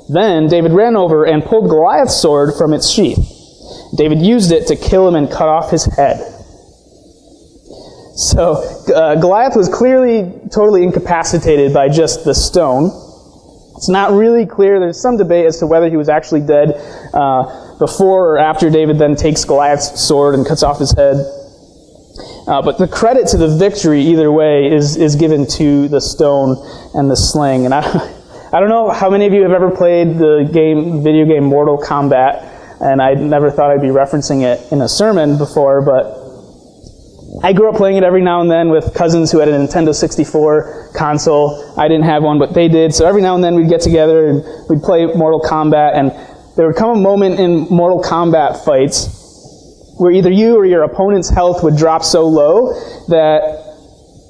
Then 0.09 0.47
David 0.47 0.73
ran 0.73 0.95
over 0.95 1.25
and 1.25 1.43
pulled 1.43 1.69
Goliath's 1.69 2.15
sword 2.15 2.55
from 2.55 2.73
its 2.73 2.89
sheath. 2.89 3.38
David 3.95 4.21
used 4.21 4.51
it 4.51 4.67
to 4.67 4.75
kill 4.75 5.07
him 5.07 5.15
and 5.15 5.29
cut 5.29 5.47
off 5.47 5.71
his 5.71 5.85
head. 5.85 6.17
So 8.15 8.63
uh, 8.93 9.15
Goliath 9.15 9.55
was 9.55 9.69
clearly 9.69 10.29
totally 10.51 10.83
incapacitated 10.83 11.73
by 11.73 11.87
just 11.87 12.25
the 12.25 12.35
stone. 12.35 12.87
It's 13.77 13.87
not 13.87 14.11
really 14.11 14.45
clear. 14.45 14.77
There's 14.79 15.01
some 15.01 15.15
debate 15.15 15.45
as 15.45 15.59
to 15.59 15.67
whether 15.67 15.89
he 15.89 15.95
was 15.95 16.09
actually 16.09 16.41
dead 16.41 16.73
uh, 17.13 17.77
before 17.79 18.35
or 18.35 18.37
after 18.37 18.69
David 18.69 18.99
then 18.99 19.15
takes 19.15 19.45
Goliath's 19.45 20.01
sword 20.01 20.35
and 20.35 20.45
cuts 20.45 20.63
off 20.63 20.79
his 20.79 20.91
head. 20.91 21.15
Uh, 22.45 22.61
but 22.61 22.77
the 22.77 22.87
credit 22.87 23.27
to 23.27 23.37
the 23.37 23.47
victory, 23.47 24.01
either 24.01 24.29
way, 24.31 24.69
is, 24.69 24.97
is 24.97 25.15
given 25.15 25.47
to 25.47 25.87
the 25.87 26.01
stone 26.01 26.57
and 26.95 27.09
the 27.09 27.15
sling. 27.15 27.63
And 27.63 27.73
I, 27.73 27.79
I 28.51 28.59
don't 28.59 28.69
know 28.69 28.89
how 28.89 29.09
many 29.09 29.27
of 29.27 29.33
you 29.33 29.43
have 29.43 29.51
ever 29.53 29.71
played 29.71 30.17
the 30.17 30.49
game, 30.51 31.01
video 31.03 31.25
game 31.25 31.45
Mortal 31.45 31.77
Kombat, 31.77 32.58
and 32.81 33.01
I 33.01 33.13
never 33.13 33.51
thought 33.51 33.71
I'd 33.71 33.81
be 33.81 33.87
referencing 33.87 34.43
it 34.43 34.71
in 34.71 34.81
a 34.81 34.87
sermon 34.87 35.37
before, 35.37 35.81
but 35.81 36.19
I 37.43 37.53
grew 37.53 37.69
up 37.69 37.75
playing 37.75 37.97
it 37.97 38.03
every 38.03 38.21
now 38.21 38.41
and 38.41 38.49
then 38.49 38.69
with 38.69 38.93
cousins 38.93 39.31
who 39.31 39.39
had 39.39 39.47
a 39.47 39.51
Nintendo 39.51 39.93
64 39.93 40.91
console. 40.95 41.73
I 41.77 41.87
didn't 41.87 42.05
have 42.05 42.23
one, 42.23 42.39
but 42.39 42.53
they 42.53 42.67
did. 42.67 42.93
So 42.93 43.05
every 43.05 43.21
now 43.21 43.35
and 43.35 43.43
then 43.43 43.55
we'd 43.55 43.69
get 43.69 43.81
together 43.81 44.27
and 44.27 44.43
we'd 44.69 44.81
play 44.81 45.05
Mortal 45.05 45.39
Kombat. 45.39 45.93
And 45.93 46.11
there 46.57 46.67
would 46.67 46.75
come 46.75 46.97
a 46.97 47.01
moment 47.01 47.39
in 47.39 47.67
Mortal 47.69 48.01
Kombat 48.01 48.65
fights 48.65 49.15
where 49.97 50.11
either 50.11 50.31
you 50.31 50.55
or 50.55 50.65
your 50.65 50.83
opponent's 50.83 51.29
health 51.29 51.63
would 51.63 51.75
drop 51.75 52.03
so 52.03 52.27
low 52.27 52.73
that 53.09 53.68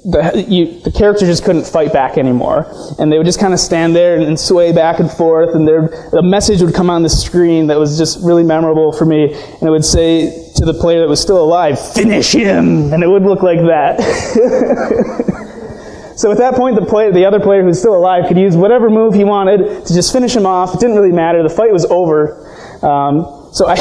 the, 0.04 0.44
you, 0.48 0.80
the 0.80 0.90
character 0.90 1.26
just 1.26 1.44
couldn't 1.44 1.66
fight 1.66 1.92
back 1.92 2.16
anymore. 2.16 2.66
And 2.98 3.12
they 3.12 3.18
would 3.18 3.26
just 3.26 3.38
kind 3.38 3.52
of 3.52 3.60
stand 3.60 3.94
there 3.94 4.16
and, 4.16 4.24
and 4.24 4.38
sway 4.38 4.72
back 4.72 4.98
and 4.98 5.10
forth, 5.10 5.54
and 5.54 5.68
there, 5.68 5.86
a 6.12 6.22
message 6.22 6.62
would 6.62 6.74
come 6.74 6.88
on 6.88 7.02
the 7.02 7.08
screen 7.08 7.66
that 7.66 7.78
was 7.78 7.98
just 7.98 8.24
really 8.24 8.44
memorable 8.44 8.92
for 8.92 9.04
me, 9.04 9.34
and 9.34 9.62
it 9.62 9.70
would 9.70 9.84
say 9.84 10.52
to 10.56 10.64
the 10.64 10.74
player 10.74 11.00
that 11.00 11.08
was 11.08 11.20
still 11.20 11.42
alive, 11.42 11.78
finish 11.92 12.32
him! 12.32 12.92
And 12.92 13.02
it 13.02 13.08
would 13.08 13.24
look 13.24 13.42
like 13.42 13.60
that. 13.60 14.00
so 16.16 16.32
at 16.32 16.38
that 16.38 16.54
point, 16.54 16.76
the, 16.76 16.86
play, 16.86 17.10
the 17.10 17.26
other 17.26 17.40
player 17.40 17.62
who's 17.62 17.78
still 17.78 17.96
alive 17.96 18.26
could 18.26 18.38
use 18.38 18.56
whatever 18.56 18.88
move 18.88 19.14
he 19.14 19.24
wanted 19.24 19.86
to 19.86 19.94
just 19.94 20.12
finish 20.12 20.34
him 20.34 20.46
off. 20.46 20.74
It 20.74 20.80
didn't 20.80 20.96
really 20.96 21.12
matter. 21.12 21.42
The 21.42 21.50
fight 21.50 21.72
was 21.72 21.84
over. 21.86 22.46
Um, 22.82 23.39
so 23.52 23.66
I, 23.66 23.76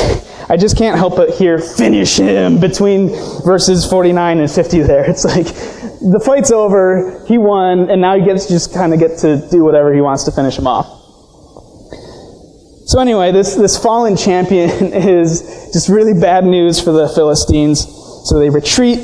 I 0.49 0.57
just 0.57 0.77
can't 0.77 0.97
help 0.97 1.15
but 1.15 1.29
hear 1.31 1.59
finish 1.59 2.17
him 2.17 2.59
between 2.59 3.09
verses 3.43 3.85
49 3.85 4.39
and 4.39 4.51
50 4.51 4.79
there. 4.81 5.09
It's 5.09 5.25
like, 5.25 5.45
the 6.01 6.19
fight's 6.19 6.51
over, 6.51 7.25
he 7.27 7.37
won, 7.37 7.89
and 7.89 8.01
now 8.01 8.17
he 8.17 8.23
gets 8.23 8.45
to 8.45 8.53
just 8.53 8.73
kind 8.73 8.93
of 8.93 8.99
get 8.99 9.17
to 9.19 9.47
do 9.49 9.63
whatever 9.63 9.93
he 9.93 10.01
wants 10.01 10.23
to 10.23 10.31
finish 10.31 10.57
him 10.57 10.65
off. 10.65 10.87
So 12.87 12.99
anyway, 12.99 13.31
this, 13.31 13.55
this 13.55 13.77
fallen 13.77 14.15
champion 14.15 14.69
is 14.93 15.69
just 15.73 15.89
really 15.89 16.19
bad 16.19 16.45
news 16.45 16.79
for 16.79 16.91
the 16.91 17.09
Philistines. 17.09 17.85
So 18.25 18.39
they 18.39 18.49
retreat, 18.49 18.99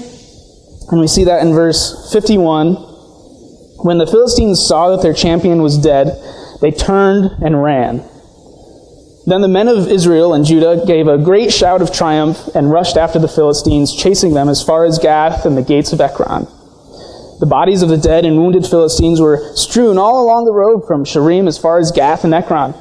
and 0.89 0.99
we 0.99 1.07
see 1.07 1.25
that 1.25 1.41
in 1.43 1.53
verse 1.53 2.11
51. 2.13 2.75
When 3.83 3.97
the 3.97 4.07
Philistines 4.07 4.65
saw 4.65 4.95
that 4.95 5.03
their 5.03 5.13
champion 5.13 5.61
was 5.61 5.77
dead, 5.77 6.07
they 6.61 6.71
turned 6.71 7.43
and 7.43 7.61
ran. 7.61 8.09
Then 9.27 9.41
the 9.41 9.47
men 9.47 9.67
of 9.67 9.87
Israel 9.87 10.33
and 10.33 10.45
Judah 10.45 10.83
gave 10.85 11.07
a 11.07 11.17
great 11.17 11.51
shout 11.51 11.81
of 11.81 11.91
triumph 11.91 12.47
and 12.53 12.71
rushed 12.71 12.95
after 12.95 13.17
the 13.17 13.27
Philistines, 13.27 13.95
chasing 13.95 14.33
them 14.33 14.49
as 14.49 14.61
far 14.61 14.85
as 14.85 14.99
Gath 14.99 15.45
and 15.45 15.57
the 15.57 15.63
gates 15.63 15.93
of 15.93 16.01
Ekron. 16.01 16.47
The 17.39 17.47
bodies 17.47 17.81
of 17.81 17.89
the 17.89 17.97
dead 17.97 18.23
and 18.23 18.37
wounded 18.37 18.65
Philistines 18.65 19.19
were 19.19 19.55
strewn 19.55 19.97
all 19.97 20.23
along 20.23 20.45
the 20.45 20.53
road 20.53 20.85
from 20.87 21.03
Shaaraim 21.03 21.47
as 21.47 21.57
far 21.57 21.79
as 21.79 21.91
Gath 21.91 22.23
and 22.23 22.33
Ekron. 22.33 22.73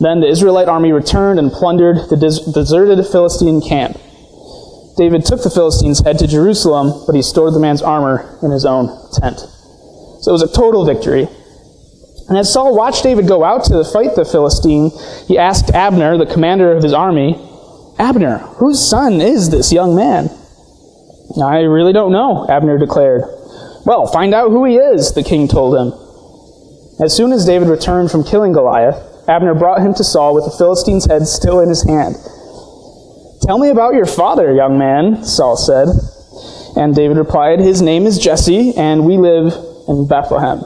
Then 0.00 0.20
the 0.20 0.28
Israelite 0.28 0.68
army 0.68 0.92
returned 0.92 1.38
and 1.38 1.52
plundered 1.52 2.10
the 2.10 2.16
des- 2.16 2.52
deserted 2.52 3.06
Philistine 3.06 3.62
camp. 3.62 3.96
David 4.96 5.24
took 5.24 5.42
the 5.42 5.50
Philistines' 5.50 6.00
head 6.00 6.18
to 6.18 6.26
Jerusalem, 6.26 7.04
but 7.06 7.14
he 7.14 7.22
stored 7.22 7.54
the 7.54 7.60
man's 7.60 7.82
armor 7.82 8.38
in 8.42 8.50
his 8.50 8.66
own 8.66 8.88
tent. 9.12 9.38
So 10.20 10.30
it 10.30 10.32
was 10.32 10.42
a 10.42 10.52
total 10.52 10.84
victory. 10.84 11.28
And 12.28 12.38
as 12.38 12.52
Saul 12.52 12.74
watched 12.74 13.02
David 13.02 13.28
go 13.28 13.44
out 13.44 13.64
to 13.64 13.84
fight 13.84 14.14
the 14.14 14.24
Philistine, 14.24 14.90
he 15.28 15.36
asked 15.36 15.70
Abner, 15.70 16.16
the 16.16 16.26
commander 16.26 16.72
of 16.72 16.82
his 16.82 16.94
army, 16.94 17.34
Abner, 17.98 18.38
whose 18.58 18.80
son 18.80 19.20
is 19.20 19.50
this 19.50 19.72
young 19.72 19.94
man? 19.94 20.30
I 21.40 21.60
really 21.60 21.92
don't 21.92 22.12
know, 22.12 22.46
Abner 22.48 22.78
declared. 22.78 23.22
Well, 23.84 24.06
find 24.06 24.34
out 24.34 24.50
who 24.50 24.64
he 24.64 24.76
is, 24.76 25.12
the 25.12 25.22
king 25.22 25.48
told 25.48 25.76
him. 25.76 25.92
As 27.04 27.14
soon 27.14 27.32
as 27.32 27.44
David 27.44 27.68
returned 27.68 28.10
from 28.10 28.24
killing 28.24 28.52
Goliath, 28.52 28.96
Abner 29.28 29.54
brought 29.54 29.80
him 29.80 29.94
to 29.94 30.04
Saul 30.04 30.34
with 30.34 30.44
the 30.44 30.56
Philistine's 30.56 31.06
head 31.06 31.26
still 31.26 31.60
in 31.60 31.68
his 31.68 31.82
hand. 31.82 32.16
Tell 33.42 33.58
me 33.58 33.68
about 33.68 33.94
your 33.94 34.06
father, 34.06 34.54
young 34.54 34.78
man, 34.78 35.24
Saul 35.24 35.56
said. 35.56 35.88
And 36.76 36.94
David 36.94 37.18
replied, 37.18 37.60
His 37.60 37.82
name 37.82 38.06
is 38.06 38.18
Jesse, 38.18 38.74
and 38.76 39.04
we 39.04 39.18
live 39.18 39.52
in 39.88 40.06
Bethlehem. 40.06 40.62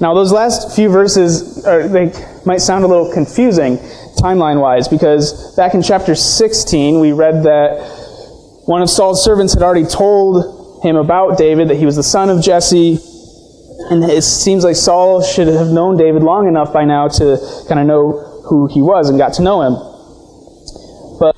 Now, 0.00 0.14
those 0.14 0.32
last 0.32 0.76
few 0.76 0.88
verses 0.90 1.66
are, 1.66 1.88
they 1.88 2.12
might 2.46 2.60
sound 2.60 2.84
a 2.84 2.86
little 2.86 3.12
confusing 3.12 3.78
timeline 4.16 4.60
wise, 4.60 4.86
because 4.86 5.56
back 5.56 5.74
in 5.74 5.82
chapter 5.82 6.14
16, 6.14 7.00
we 7.00 7.12
read 7.12 7.42
that 7.42 7.80
one 8.66 8.80
of 8.80 8.90
Saul's 8.90 9.24
servants 9.24 9.54
had 9.54 9.62
already 9.62 9.86
told 9.86 10.84
him 10.84 10.96
about 10.96 11.36
David, 11.36 11.68
that 11.68 11.76
he 11.76 11.86
was 11.86 11.96
the 11.96 12.04
son 12.04 12.30
of 12.30 12.40
Jesse, 12.42 12.98
and 13.90 14.04
it 14.04 14.22
seems 14.22 14.62
like 14.62 14.76
Saul 14.76 15.22
should 15.22 15.48
have 15.48 15.68
known 15.68 15.96
David 15.96 16.22
long 16.22 16.46
enough 16.46 16.72
by 16.72 16.84
now 16.84 17.08
to 17.08 17.64
kind 17.68 17.80
of 17.80 17.86
know 17.86 18.42
who 18.46 18.66
he 18.68 18.82
was 18.82 19.08
and 19.08 19.18
got 19.18 19.32
to 19.34 19.42
know 19.42 19.62
him. 19.62 19.74
But 21.18 21.34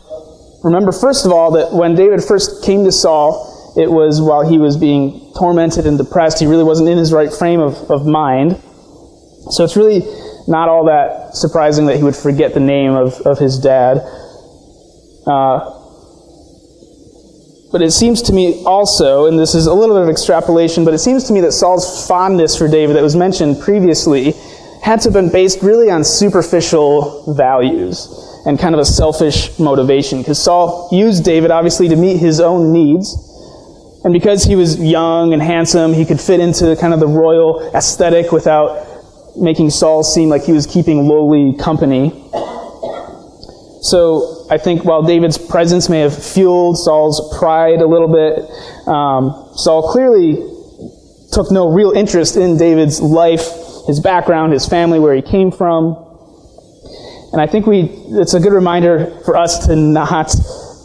remember, 0.62 0.92
first 0.92 1.24
of 1.24 1.32
all, 1.32 1.52
that 1.52 1.72
when 1.72 1.94
David 1.94 2.22
first 2.22 2.62
came 2.64 2.84
to 2.84 2.92
Saul, 2.92 3.49
it 3.76 3.90
was 3.90 4.20
while 4.20 4.48
he 4.48 4.58
was 4.58 4.76
being 4.76 5.32
tormented 5.36 5.86
and 5.86 5.98
depressed. 5.98 6.40
He 6.40 6.46
really 6.46 6.64
wasn't 6.64 6.88
in 6.88 6.98
his 6.98 7.12
right 7.12 7.32
frame 7.32 7.60
of, 7.60 7.74
of 7.90 8.06
mind. 8.06 8.52
So 9.50 9.64
it's 9.64 9.76
really 9.76 10.00
not 10.48 10.68
all 10.68 10.84
that 10.86 11.34
surprising 11.34 11.86
that 11.86 11.96
he 11.96 12.02
would 12.02 12.16
forget 12.16 12.54
the 12.54 12.60
name 12.60 12.92
of, 12.92 13.14
of 13.22 13.38
his 13.38 13.58
dad. 13.58 13.98
Uh, 15.26 15.76
but 17.72 17.82
it 17.82 17.92
seems 17.92 18.22
to 18.22 18.32
me 18.32 18.64
also, 18.64 19.26
and 19.26 19.38
this 19.38 19.54
is 19.54 19.66
a 19.66 19.74
little 19.74 19.94
bit 19.94 20.02
of 20.02 20.08
extrapolation, 20.08 20.84
but 20.84 20.92
it 20.92 20.98
seems 20.98 21.24
to 21.24 21.32
me 21.32 21.40
that 21.42 21.52
Saul's 21.52 22.06
fondness 22.08 22.56
for 22.58 22.66
David 22.66 22.96
that 22.96 23.02
was 23.02 23.14
mentioned 23.14 23.60
previously 23.60 24.32
had 24.82 25.00
to 25.02 25.04
have 25.04 25.12
been 25.12 25.30
based 25.30 25.62
really 25.62 25.90
on 25.90 26.02
superficial 26.02 27.32
values 27.34 28.08
and 28.46 28.58
kind 28.58 28.74
of 28.74 28.80
a 28.80 28.84
selfish 28.84 29.56
motivation. 29.58 30.18
Because 30.18 30.42
Saul 30.42 30.88
used 30.90 31.24
David 31.24 31.50
obviously 31.50 31.88
to 31.88 31.96
meet 31.96 32.16
his 32.16 32.40
own 32.40 32.72
needs. 32.72 33.14
And 34.02 34.12
because 34.12 34.44
he 34.44 34.56
was 34.56 34.80
young 34.80 35.34
and 35.34 35.42
handsome, 35.42 35.92
he 35.92 36.06
could 36.06 36.20
fit 36.20 36.40
into 36.40 36.74
kind 36.76 36.94
of 36.94 37.00
the 37.00 37.06
royal 37.06 37.70
aesthetic 37.74 38.32
without 38.32 38.86
making 39.36 39.70
Saul 39.70 40.02
seem 40.02 40.28
like 40.28 40.44
he 40.44 40.52
was 40.52 40.66
keeping 40.66 41.06
lowly 41.06 41.56
company. 41.58 42.10
So 43.82 44.46
I 44.50 44.58
think 44.58 44.84
while 44.84 45.02
David's 45.02 45.38
presence 45.38 45.88
may 45.88 46.00
have 46.00 46.16
fueled 46.16 46.78
Saul's 46.78 47.38
pride 47.38 47.80
a 47.80 47.86
little 47.86 48.08
bit, 48.08 48.88
um, 48.88 49.52
Saul 49.54 49.90
clearly 49.90 50.36
took 51.32 51.50
no 51.50 51.68
real 51.68 51.92
interest 51.92 52.36
in 52.36 52.56
David's 52.56 53.00
life, 53.00 53.46
his 53.86 54.00
background, 54.00 54.52
his 54.52 54.66
family, 54.66 54.98
where 54.98 55.14
he 55.14 55.22
came 55.22 55.50
from. 55.50 55.96
And 57.32 57.40
I 57.40 57.46
think 57.46 57.66
we, 57.66 57.82
it's 58.10 58.34
a 58.34 58.40
good 58.40 58.52
reminder 58.52 59.06
for 59.24 59.36
us 59.36 59.66
to 59.66 59.76
not 59.76 60.34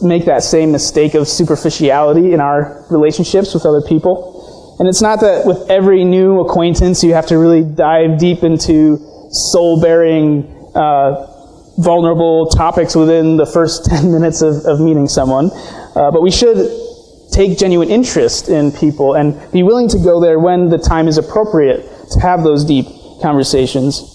make 0.05 0.25
that 0.25 0.43
same 0.43 0.71
mistake 0.71 1.13
of 1.13 1.27
superficiality 1.27 2.33
in 2.33 2.39
our 2.39 2.85
relationships 2.89 3.53
with 3.53 3.65
other 3.65 3.81
people. 3.81 4.75
And 4.79 4.87
it's 4.87 5.01
not 5.01 5.21
that 5.21 5.45
with 5.45 5.69
every 5.69 6.03
new 6.03 6.41
acquaintance 6.41 7.03
you 7.03 7.13
have 7.13 7.27
to 7.27 7.37
really 7.37 7.63
dive 7.63 8.19
deep 8.19 8.43
into 8.43 8.97
soul 9.31 9.81
bearing, 9.81 10.43
uh, 10.75 11.31
vulnerable 11.77 12.47
topics 12.47 12.95
within 12.95 13.37
the 13.37 13.45
first 13.45 13.85
10 13.89 14.11
minutes 14.11 14.41
of, 14.41 14.65
of 14.65 14.79
meeting 14.79 15.07
someone. 15.07 15.51
Uh, 15.95 16.11
but 16.11 16.21
we 16.21 16.31
should 16.31 16.69
take 17.31 17.57
genuine 17.57 17.89
interest 17.89 18.49
in 18.49 18.71
people 18.71 19.15
and 19.15 19.35
be 19.51 19.63
willing 19.63 19.89
to 19.89 19.97
go 19.99 20.19
there 20.19 20.39
when 20.39 20.69
the 20.69 20.77
time 20.77 21.07
is 21.07 21.17
appropriate 21.17 21.85
to 22.11 22.19
have 22.19 22.43
those 22.43 22.63
deep 22.63 22.85
conversations. 23.21 24.11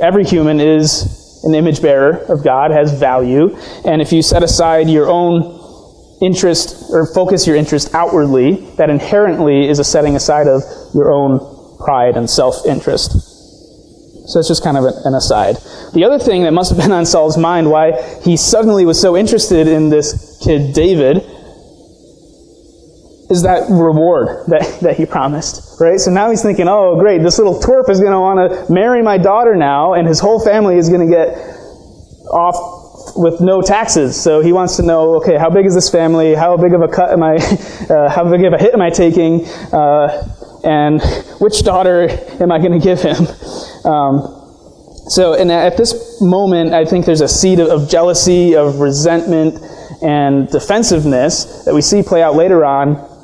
Every 0.00 0.24
human 0.24 0.60
is 0.60 1.25
an 1.46 1.54
image 1.54 1.80
bearer 1.80 2.18
of 2.28 2.44
God, 2.44 2.70
has 2.70 2.98
value, 2.98 3.56
and 3.84 4.02
if 4.02 4.12
you 4.12 4.20
set 4.20 4.42
aside 4.42 4.90
your 4.90 5.08
own 5.08 5.62
interest 6.20 6.90
or 6.90 7.06
focus 7.06 7.46
your 7.46 7.56
interest 7.56 7.94
outwardly, 7.94 8.56
that 8.76 8.90
inherently 8.90 9.68
is 9.68 9.78
a 9.78 9.84
setting 9.84 10.16
aside 10.16 10.48
of 10.48 10.62
your 10.94 11.12
own 11.12 11.38
pride 11.78 12.16
and 12.16 12.28
self 12.28 12.66
interest. 12.66 13.12
So 14.28 14.40
it's 14.40 14.48
just 14.48 14.64
kind 14.64 14.76
of 14.76 14.84
an 15.04 15.14
aside. 15.14 15.56
The 15.94 16.04
other 16.04 16.18
thing 16.18 16.42
that 16.42 16.52
must 16.52 16.70
have 16.70 16.80
been 16.80 16.90
on 16.90 17.06
Saul's 17.06 17.38
mind 17.38 17.70
why 17.70 17.92
he 18.24 18.36
suddenly 18.36 18.84
was 18.84 19.00
so 19.00 19.16
interested 19.16 19.68
in 19.68 19.88
this 19.88 20.40
kid 20.42 20.74
David 20.74 21.18
is 23.28 23.42
that 23.42 23.68
reward 23.68 24.46
that, 24.46 24.78
that 24.82 24.96
he 24.96 25.04
promised, 25.04 25.80
right? 25.80 25.98
So 25.98 26.12
now 26.12 26.30
he's 26.30 26.42
thinking, 26.42 26.68
oh, 26.68 26.98
great, 26.98 27.22
this 27.22 27.38
little 27.38 27.58
twerp 27.58 27.90
is 27.90 27.98
going 27.98 28.12
to 28.12 28.20
want 28.20 28.38
to 28.38 28.72
marry 28.72 29.02
my 29.02 29.18
daughter 29.18 29.56
now, 29.56 29.94
and 29.94 30.06
his 30.06 30.20
whole 30.20 30.38
family 30.44 30.76
is 30.76 30.88
going 30.88 31.08
to 31.08 31.12
get 31.12 31.36
off 32.30 33.16
with 33.16 33.40
no 33.40 33.62
taxes. 33.62 34.20
So 34.20 34.40
he 34.40 34.52
wants 34.52 34.76
to 34.76 34.82
know, 34.82 35.16
okay, 35.16 35.36
how 35.36 35.50
big 35.50 35.66
is 35.66 35.74
this 35.74 35.90
family? 35.90 36.34
How 36.34 36.56
big 36.56 36.72
of 36.72 36.82
a 36.82 36.88
cut 36.88 37.10
am 37.10 37.22
I, 37.22 37.34
uh, 37.90 38.08
how 38.10 38.30
big 38.30 38.44
of 38.44 38.52
a 38.52 38.58
hit 38.58 38.74
am 38.74 38.80
I 38.80 38.90
taking? 38.90 39.44
Uh, 39.72 40.32
and 40.62 41.02
which 41.40 41.64
daughter 41.64 42.08
am 42.40 42.52
I 42.52 42.58
going 42.58 42.72
to 42.72 42.84
give 42.84 43.00
him? 43.00 43.26
Um, 43.84 44.42
so, 45.08 45.34
and 45.34 45.50
at 45.50 45.76
this 45.76 46.20
moment, 46.20 46.74
I 46.74 46.84
think 46.84 47.06
there's 47.06 47.20
a 47.20 47.28
seed 47.28 47.60
of 47.60 47.88
jealousy, 47.88 48.54
of 48.54 48.80
resentment, 48.80 49.60
and 50.02 50.48
defensiveness 50.50 51.64
that 51.64 51.74
we 51.74 51.80
see 51.80 52.02
play 52.02 52.22
out 52.22 52.34
later 52.34 52.64
on 52.64 53.15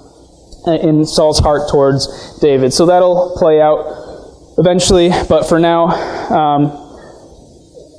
in 0.67 1.05
Saul's 1.05 1.39
heart 1.39 1.69
towards 1.71 2.39
David. 2.41 2.73
So 2.73 2.87
that'll 2.87 3.35
play 3.37 3.61
out 3.61 4.55
eventually, 4.59 5.11
but 5.29 5.45
for 5.45 5.59
now, 5.59 5.87
um, 6.31 6.79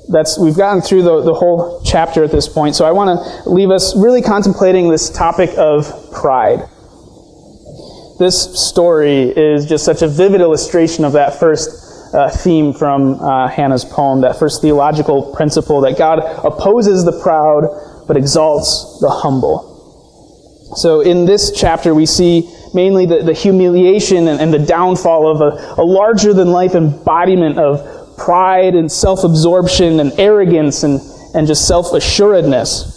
that's 0.09 0.37
we've 0.37 0.57
gotten 0.57 0.81
through 0.81 1.03
the, 1.03 1.21
the 1.21 1.33
whole 1.33 1.81
chapter 1.83 2.23
at 2.23 2.31
this 2.31 2.47
point. 2.47 2.75
So 2.75 2.85
I 2.85 2.91
want 2.91 3.19
to 3.19 3.49
leave 3.49 3.71
us 3.71 3.95
really 3.95 4.21
contemplating 4.21 4.89
this 4.89 5.09
topic 5.09 5.49
of 5.57 5.85
pride. 6.13 6.59
This 8.19 8.59
story 8.59 9.23
is 9.35 9.65
just 9.65 9.85
such 9.85 10.01
a 10.01 10.07
vivid 10.07 10.41
illustration 10.41 11.03
of 11.03 11.13
that 11.13 11.39
first 11.39 12.13
uh, 12.13 12.29
theme 12.29 12.73
from 12.73 13.19
uh, 13.19 13.47
Hannah's 13.47 13.83
poem, 13.83 14.21
that 14.21 14.37
first 14.37 14.61
theological 14.61 15.33
principle 15.35 15.81
that 15.81 15.97
God 15.97 16.19
opposes 16.19 17.05
the 17.05 17.19
proud 17.23 17.63
but 18.07 18.17
exalts 18.17 18.99
the 19.01 19.09
humble. 19.09 19.72
So 20.75 21.01
in 21.01 21.25
this 21.25 21.51
chapter, 21.51 21.93
we 21.93 22.05
see 22.05 22.49
mainly 22.73 23.05
the, 23.05 23.23
the 23.23 23.33
humiliation 23.33 24.27
and, 24.27 24.39
and, 24.39 24.53
the 24.53 24.65
downfall 24.65 25.27
of 25.27 25.41
a, 25.41 25.81
a 25.81 25.83
larger 25.83 26.33
than 26.33 26.51
life 26.51 26.75
embodiment 26.75 27.57
of 27.57 28.17
pride 28.17 28.75
and 28.75 28.91
self 28.91 29.23
absorption 29.23 29.99
and 29.99 30.11
arrogance 30.19 30.83
and, 30.83 30.99
and 31.35 31.47
just 31.47 31.67
self 31.67 31.93
assuredness. 31.93 32.91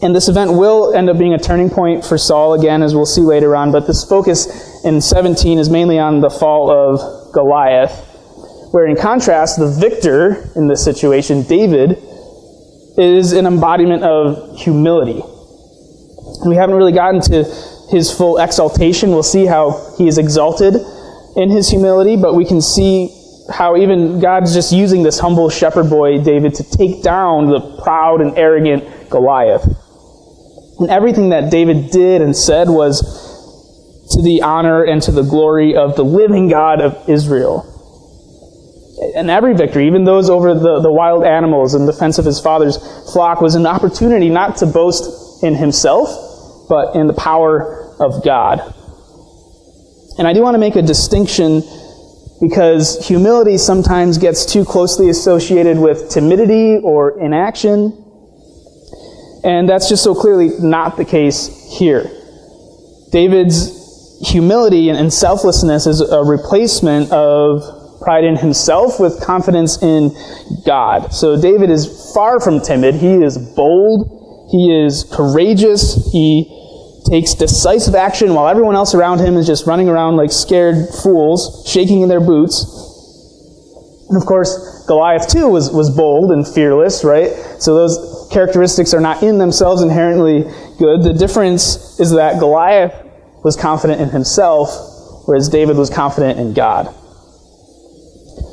And 0.00 0.14
this 0.14 0.28
event 0.28 0.52
will 0.52 0.94
end 0.94 1.10
up 1.10 1.18
being 1.18 1.34
a 1.34 1.38
turning 1.38 1.70
point 1.70 2.04
for 2.04 2.16
Saul 2.16 2.54
again, 2.54 2.82
as 2.82 2.94
we'll 2.94 3.06
see 3.06 3.22
later 3.22 3.56
on. 3.56 3.72
But 3.72 3.86
this 3.86 4.04
focus 4.04 4.84
in 4.84 5.00
17 5.00 5.58
is 5.58 5.68
mainly 5.68 5.98
on 5.98 6.20
the 6.20 6.30
fall 6.30 6.70
of 6.70 7.32
Goliath 7.32 8.08
where, 8.72 8.86
in 8.86 8.96
contrast, 8.96 9.58
the 9.58 9.68
victor 9.68 10.50
in 10.54 10.68
this 10.68 10.84
situation, 10.84 11.42
David, 11.42 11.96
is 12.98 13.32
an 13.32 13.46
embodiment 13.46 14.02
of 14.02 14.58
humility. 14.58 15.22
We 16.46 16.56
haven't 16.56 16.76
really 16.76 16.92
gotten 16.92 17.20
to 17.22 17.44
his 17.90 18.12
full 18.12 18.38
exaltation. 18.38 19.10
We'll 19.10 19.22
see 19.22 19.46
how 19.46 19.94
he 19.96 20.08
is 20.08 20.18
exalted 20.18 20.74
in 21.36 21.50
his 21.50 21.68
humility, 21.68 22.16
but 22.16 22.34
we 22.34 22.44
can 22.44 22.60
see 22.60 23.14
how 23.50 23.76
even 23.76 24.20
God's 24.20 24.52
just 24.52 24.72
using 24.72 25.02
this 25.02 25.18
humble 25.18 25.48
shepherd 25.48 25.88
boy, 25.88 26.22
David, 26.22 26.54
to 26.56 26.64
take 26.64 27.02
down 27.02 27.46
the 27.46 27.60
proud 27.82 28.20
and 28.20 28.36
arrogant 28.36 29.08
Goliath. 29.08 29.64
And 30.78 30.90
everything 30.90 31.30
that 31.30 31.50
David 31.50 31.90
did 31.90 32.20
and 32.20 32.36
said 32.36 32.68
was 32.68 33.00
to 34.12 34.22
the 34.22 34.42
honor 34.42 34.84
and 34.84 35.02
to 35.02 35.12
the 35.12 35.22
glory 35.22 35.76
of 35.76 35.96
the 35.96 36.04
living 36.04 36.48
God 36.48 36.80
of 36.80 37.08
Israel. 37.08 37.74
And 39.16 39.30
every 39.30 39.54
victory, 39.54 39.86
even 39.86 40.04
those 40.04 40.28
over 40.28 40.54
the, 40.54 40.80
the 40.80 40.90
wild 40.90 41.24
animals 41.24 41.74
in 41.74 41.86
defense 41.86 42.18
of 42.18 42.24
his 42.24 42.40
father's 42.40 42.76
flock, 43.12 43.40
was 43.40 43.54
an 43.54 43.66
opportunity 43.66 44.28
not 44.28 44.56
to 44.58 44.66
boast 44.66 45.42
in 45.42 45.54
himself, 45.54 46.08
but 46.68 46.94
in 46.94 47.06
the 47.06 47.14
power 47.14 47.94
of 48.00 48.24
God. 48.24 48.60
And 50.18 50.26
I 50.26 50.32
do 50.32 50.42
want 50.42 50.54
to 50.54 50.58
make 50.58 50.76
a 50.76 50.82
distinction 50.82 51.62
because 52.40 53.06
humility 53.06 53.58
sometimes 53.58 54.18
gets 54.18 54.46
too 54.46 54.64
closely 54.64 55.08
associated 55.10 55.78
with 55.78 56.10
timidity 56.10 56.78
or 56.82 57.20
inaction. 57.20 58.04
And 59.44 59.68
that's 59.68 59.88
just 59.88 60.04
so 60.04 60.14
clearly 60.14 60.50
not 60.60 60.96
the 60.96 61.04
case 61.04 61.48
here. 61.78 62.10
David's 63.10 63.76
humility 64.28 64.90
and 64.90 65.12
selflessness 65.12 65.86
is 65.86 66.00
a 66.00 66.24
replacement 66.24 67.10
of 67.12 67.62
pride 68.00 68.24
in 68.24 68.36
himself 68.36 69.00
with 69.00 69.20
confidence 69.20 69.82
in 69.82 70.10
God. 70.64 71.12
So 71.12 71.40
David 71.40 71.70
is 71.70 72.12
far 72.14 72.40
from 72.40 72.60
timid. 72.60 72.96
He 72.96 73.14
is 73.14 73.38
bold. 73.38 74.48
He 74.50 74.84
is 74.84 75.04
courageous. 75.12 76.10
He 76.12 76.57
takes 77.08 77.34
decisive 77.34 77.94
action 77.94 78.34
while 78.34 78.48
everyone 78.48 78.74
else 78.74 78.94
around 78.94 79.20
him 79.20 79.36
is 79.36 79.46
just 79.46 79.66
running 79.66 79.88
around 79.88 80.16
like 80.16 80.30
scared 80.30 80.88
fools, 81.02 81.64
shaking 81.66 82.02
in 82.02 82.08
their 82.08 82.20
boots. 82.20 82.64
And 84.08 84.16
of 84.16 84.26
course, 84.26 84.84
Goliath 84.86 85.28
too 85.28 85.48
was, 85.48 85.70
was 85.70 85.90
bold 85.90 86.32
and 86.32 86.46
fearless, 86.46 87.04
right? 87.04 87.30
So 87.58 87.74
those 87.74 88.28
characteristics 88.30 88.94
are 88.94 89.00
not 89.00 89.22
in 89.22 89.38
themselves 89.38 89.82
inherently 89.82 90.42
good. 90.78 91.02
The 91.02 91.14
difference 91.14 91.98
is 92.00 92.12
that 92.12 92.38
Goliath 92.38 92.94
was 93.44 93.56
confident 93.56 94.00
in 94.00 94.08
himself, 94.10 94.70
whereas 95.26 95.48
David 95.48 95.76
was 95.76 95.90
confident 95.90 96.38
in 96.38 96.54
God. 96.54 96.94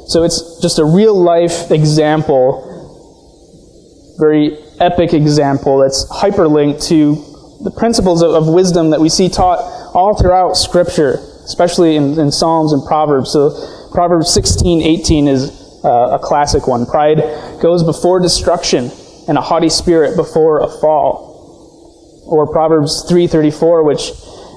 So 0.07 0.23
it's 0.23 0.59
just 0.61 0.77
a 0.77 0.85
real 0.85 1.15
life 1.15 1.71
example, 1.71 2.71
very 4.19 4.57
epic 4.79 5.13
example 5.13 5.79
that's 5.79 6.05
hyperlinked 6.09 6.87
to 6.89 7.34
the 7.61 7.71
principles 7.71 8.21
of, 8.21 8.31
of, 8.31 8.47
wisdom 8.47 8.89
that 8.89 8.99
we 8.99 9.09
see 9.09 9.29
taught 9.29 9.59
all 9.95 10.15
throughout 10.15 10.53
Scripture, 10.53 11.13
especially 11.45 11.95
in, 11.95 12.19
in 12.19 12.31
Psalms 12.31 12.73
and 12.73 12.85
Proverbs. 12.85 13.31
So 13.31 13.89
Proverbs 13.91 14.33
16, 14.33 14.81
18 14.81 15.27
is 15.27 15.65
uh, 15.83 16.17
a 16.17 16.19
classic 16.19 16.67
one. 16.67 16.85
Pride 16.85 17.17
goes 17.61 17.83
before 17.83 18.19
destruction, 18.19 18.91
and 19.27 19.37
a 19.37 19.41
haughty 19.41 19.69
spirit 19.69 20.15
before 20.15 20.59
a 20.59 20.67
fall. 20.67 22.23
Or 22.27 22.51
Proverbs 22.51 23.05
3:34, 23.09 23.85
which 23.85 24.11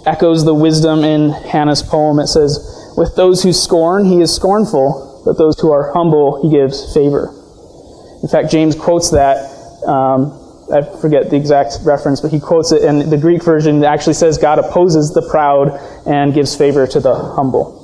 echoes 0.06 0.44
the 0.44 0.54
wisdom 0.54 1.04
in 1.04 1.30
Hannah's 1.30 1.82
poem. 1.82 2.18
It 2.18 2.28
says, 2.28 2.58
"With 2.96 3.14
those 3.14 3.42
who 3.42 3.52
scorn, 3.52 4.06
he 4.06 4.20
is 4.22 4.34
scornful, 4.34 5.22
but 5.24 5.36
those 5.36 5.58
who 5.60 5.70
are 5.70 5.92
humble, 5.92 6.40
he 6.42 6.48
gives 6.48 6.94
favor." 6.94 7.34
In 8.22 8.28
fact, 8.28 8.50
James 8.50 8.74
quotes 8.74 9.10
that. 9.10 9.50
Um, 9.86 10.47
I 10.72 10.82
forget 11.00 11.30
the 11.30 11.36
exact 11.36 11.78
reference, 11.82 12.20
but 12.20 12.30
he 12.30 12.40
quotes 12.40 12.72
it, 12.72 12.82
and 12.82 13.10
the 13.10 13.16
Greek 13.16 13.42
version 13.42 13.82
actually 13.84 14.14
says 14.14 14.36
God 14.36 14.58
opposes 14.58 15.12
the 15.14 15.22
proud 15.22 15.68
and 16.06 16.34
gives 16.34 16.54
favor 16.54 16.86
to 16.86 17.00
the 17.00 17.14
humble. 17.14 17.78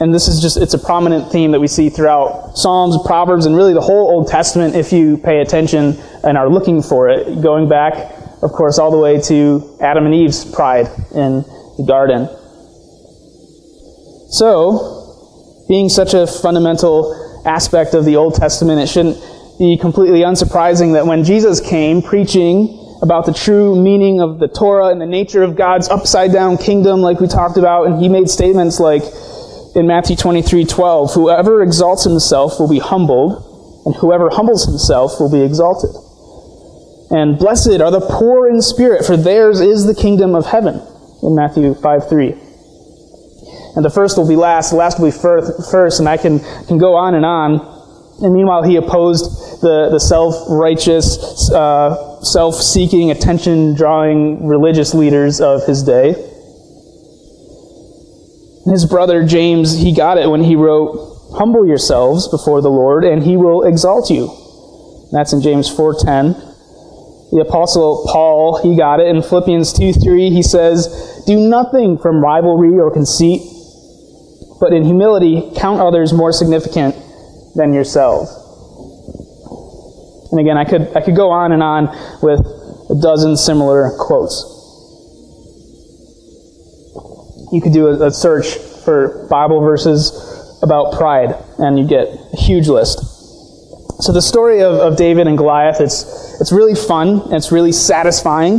And 0.00 0.14
this 0.14 0.28
is 0.28 0.40
just, 0.40 0.56
it's 0.56 0.74
a 0.74 0.78
prominent 0.78 1.32
theme 1.32 1.50
that 1.52 1.60
we 1.60 1.66
see 1.66 1.90
throughout 1.90 2.56
Psalms, 2.56 2.96
Proverbs, 3.04 3.46
and 3.46 3.56
really 3.56 3.74
the 3.74 3.80
whole 3.80 4.10
Old 4.10 4.28
Testament 4.28 4.76
if 4.76 4.92
you 4.92 5.18
pay 5.18 5.40
attention 5.40 5.98
and 6.22 6.38
are 6.38 6.48
looking 6.48 6.82
for 6.82 7.08
it. 7.08 7.42
Going 7.42 7.68
back, 7.68 7.94
of 8.42 8.52
course, 8.52 8.78
all 8.78 8.92
the 8.92 8.98
way 8.98 9.20
to 9.22 9.76
Adam 9.80 10.06
and 10.06 10.14
Eve's 10.14 10.44
pride 10.44 10.86
in 11.14 11.42
the 11.76 11.84
garden. 11.86 12.28
So, 14.30 15.64
being 15.68 15.88
such 15.88 16.14
a 16.14 16.26
fundamental 16.26 17.42
aspect 17.44 17.94
of 17.94 18.04
the 18.04 18.16
Old 18.16 18.34
Testament, 18.34 18.80
it 18.80 18.88
shouldn't 18.88 19.16
be 19.58 19.76
completely 19.76 20.20
unsurprising 20.20 20.92
that 20.92 21.06
when 21.06 21.24
Jesus 21.24 21.60
came 21.60 22.00
preaching 22.00 22.78
about 23.02 23.26
the 23.26 23.32
true 23.32 23.80
meaning 23.80 24.20
of 24.20 24.38
the 24.38 24.48
Torah 24.48 24.88
and 24.88 25.00
the 25.00 25.06
nature 25.06 25.42
of 25.42 25.56
God's 25.56 25.88
upside 25.88 26.32
down 26.32 26.56
kingdom, 26.56 27.00
like 27.00 27.20
we 27.20 27.26
talked 27.26 27.56
about, 27.56 27.86
and 27.86 28.00
he 28.00 28.08
made 28.08 28.28
statements 28.28 28.80
like 28.80 29.02
in 29.74 29.86
Matthew 29.86 30.16
23 30.16 30.64
12, 30.64 31.14
whoever 31.14 31.62
exalts 31.62 32.04
himself 32.04 32.58
will 32.58 32.68
be 32.68 32.78
humbled, 32.78 33.82
and 33.86 33.94
whoever 33.96 34.30
humbles 34.30 34.64
himself 34.64 35.20
will 35.20 35.30
be 35.30 35.42
exalted. 35.42 35.90
And 37.10 37.38
blessed 37.38 37.80
are 37.80 37.90
the 37.90 38.00
poor 38.00 38.48
in 38.48 38.60
spirit, 38.60 39.06
for 39.06 39.16
theirs 39.16 39.60
is 39.60 39.86
the 39.86 39.94
kingdom 39.94 40.34
of 40.34 40.46
heaven, 40.46 40.80
in 41.22 41.34
Matthew 41.34 41.74
5 41.74 42.08
3. 42.08 42.34
And 43.76 43.84
the 43.84 43.90
first 43.90 44.18
will 44.18 44.28
be 44.28 44.36
last, 44.36 44.70
the 44.70 44.76
last 44.76 44.98
will 44.98 45.06
be 45.06 45.16
first, 45.16 46.00
and 46.00 46.08
I 46.08 46.16
can, 46.16 46.40
can 46.66 46.78
go 46.78 46.94
on 46.94 47.14
and 47.14 47.24
on. 47.24 47.77
And 48.20 48.34
meanwhile, 48.34 48.64
he 48.64 48.76
opposed 48.76 49.60
the, 49.62 49.90
the 49.90 50.00
self 50.00 50.34
righteous, 50.48 51.50
uh, 51.52 52.20
self 52.22 52.56
seeking, 52.56 53.12
attention 53.12 53.74
drawing 53.74 54.46
religious 54.46 54.92
leaders 54.92 55.40
of 55.40 55.64
his 55.66 55.84
day. 55.84 56.14
His 58.66 58.84
brother 58.84 59.24
James, 59.24 59.78
he 59.78 59.94
got 59.94 60.18
it 60.18 60.28
when 60.28 60.42
he 60.42 60.56
wrote, 60.56 61.16
Humble 61.32 61.66
yourselves 61.66 62.26
before 62.26 62.60
the 62.60 62.70
Lord, 62.70 63.04
and 63.04 63.22
he 63.22 63.36
will 63.36 63.62
exalt 63.62 64.10
you. 64.10 64.26
That's 65.12 65.32
in 65.32 65.40
James 65.40 65.70
4.10. 65.70 66.34
The 67.30 67.44
apostle 67.46 68.08
Paul, 68.10 68.60
he 68.62 68.76
got 68.76 69.00
it 69.00 69.06
in 69.06 69.22
Philippians 69.22 69.72
2.3. 69.74 70.32
He 70.32 70.42
says, 70.42 71.22
Do 71.26 71.38
nothing 71.38 71.98
from 71.98 72.22
rivalry 72.22 72.78
or 72.78 72.90
conceit, 72.90 73.42
but 74.60 74.72
in 74.72 74.84
humility 74.84 75.52
count 75.54 75.80
others 75.80 76.12
more 76.12 76.32
significant 76.32 76.96
than 77.58 77.74
yourselves. 77.74 78.30
And 80.30 80.40
again, 80.40 80.56
I 80.56 80.64
could, 80.64 80.96
I 80.96 81.02
could 81.02 81.16
go 81.16 81.30
on 81.30 81.52
and 81.52 81.62
on 81.62 81.88
with 82.22 82.40
a 82.40 83.00
dozen 83.02 83.36
similar 83.36 83.90
quotes. 83.98 84.54
You 87.52 87.60
could 87.60 87.72
do 87.72 87.88
a, 87.88 88.06
a 88.06 88.10
search 88.10 88.54
for 88.84 89.26
Bible 89.28 89.60
verses 89.60 90.12
about 90.62 90.94
pride, 90.94 91.34
and 91.58 91.78
you 91.78 91.86
get 91.86 92.08
a 92.08 92.36
huge 92.36 92.68
list. 92.68 92.98
So 94.02 94.12
the 94.12 94.22
story 94.22 94.62
of, 94.62 94.74
of 94.74 94.96
David 94.96 95.26
and 95.26 95.36
Goliath, 95.36 95.80
it's, 95.80 96.40
it's 96.40 96.52
really 96.52 96.74
fun, 96.74 97.34
it's 97.34 97.50
really 97.50 97.72
satisfying. 97.72 98.58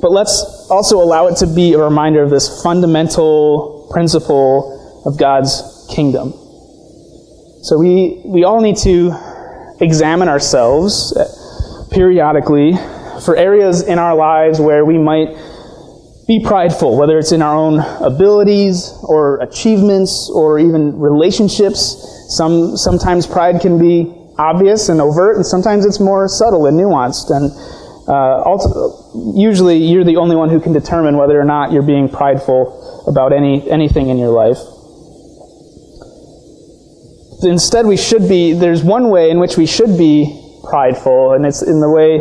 But 0.00 0.12
let's 0.12 0.68
also 0.70 1.02
allow 1.02 1.26
it 1.26 1.36
to 1.38 1.46
be 1.46 1.72
a 1.72 1.78
reminder 1.78 2.22
of 2.22 2.30
this 2.30 2.62
fundamental 2.62 3.88
principle 3.90 5.02
of 5.04 5.18
God's 5.18 5.86
kingdom. 5.92 6.32
So 7.68 7.76
we, 7.76 8.18
we 8.24 8.44
all 8.44 8.62
need 8.62 8.78
to 8.78 9.12
examine 9.78 10.26
ourselves 10.26 11.12
periodically 11.92 12.72
for 13.26 13.36
areas 13.36 13.82
in 13.82 13.98
our 13.98 14.16
lives 14.16 14.58
where 14.58 14.86
we 14.86 14.96
might 14.96 15.36
be 16.26 16.42
prideful, 16.42 16.96
whether 16.96 17.18
it's 17.18 17.30
in 17.30 17.42
our 17.42 17.54
own 17.54 17.80
abilities 18.00 18.90
or 19.02 19.42
achievements 19.42 20.30
or 20.32 20.58
even 20.58 20.98
relationships. 20.98 22.24
Some, 22.30 22.74
sometimes 22.78 23.26
pride 23.26 23.60
can 23.60 23.78
be 23.78 24.14
obvious 24.38 24.88
and 24.88 24.98
overt, 25.02 25.36
and 25.36 25.44
sometimes 25.44 25.84
it's 25.84 26.00
more 26.00 26.26
subtle 26.26 26.64
and 26.64 26.80
nuanced. 26.80 27.28
And 27.28 27.52
uh, 28.08 29.38
usually, 29.38 29.76
you're 29.76 30.04
the 30.04 30.16
only 30.16 30.36
one 30.36 30.48
who 30.48 30.58
can 30.58 30.72
determine 30.72 31.18
whether 31.18 31.38
or 31.38 31.44
not 31.44 31.70
you're 31.72 31.82
being 31.82 32.08
prideful 32.08 33.04
about 33.06 33.34
any 33.34 33.70
anything 33.70 34.08
in 34.08 34.16
your 34.16 34.30
life 34.30 34.56
instead 37.42 37.86
we 37.86 37.96
should 37.96 38.28
be, 38.28 38.52
there's 38.52 38.82
one 38.82 39.10
way 39.10 39.30
in 39.30 39.38
which 39.38 39.56
we 39.56 39.66
should 39.66 39.96
be 39.96 40.40
prideful, 40.68 41.32
and 41.32 41.46
it's 41.46 41.62
in 41.62 41.80
the 41.80 41.90
way 41.90 42.18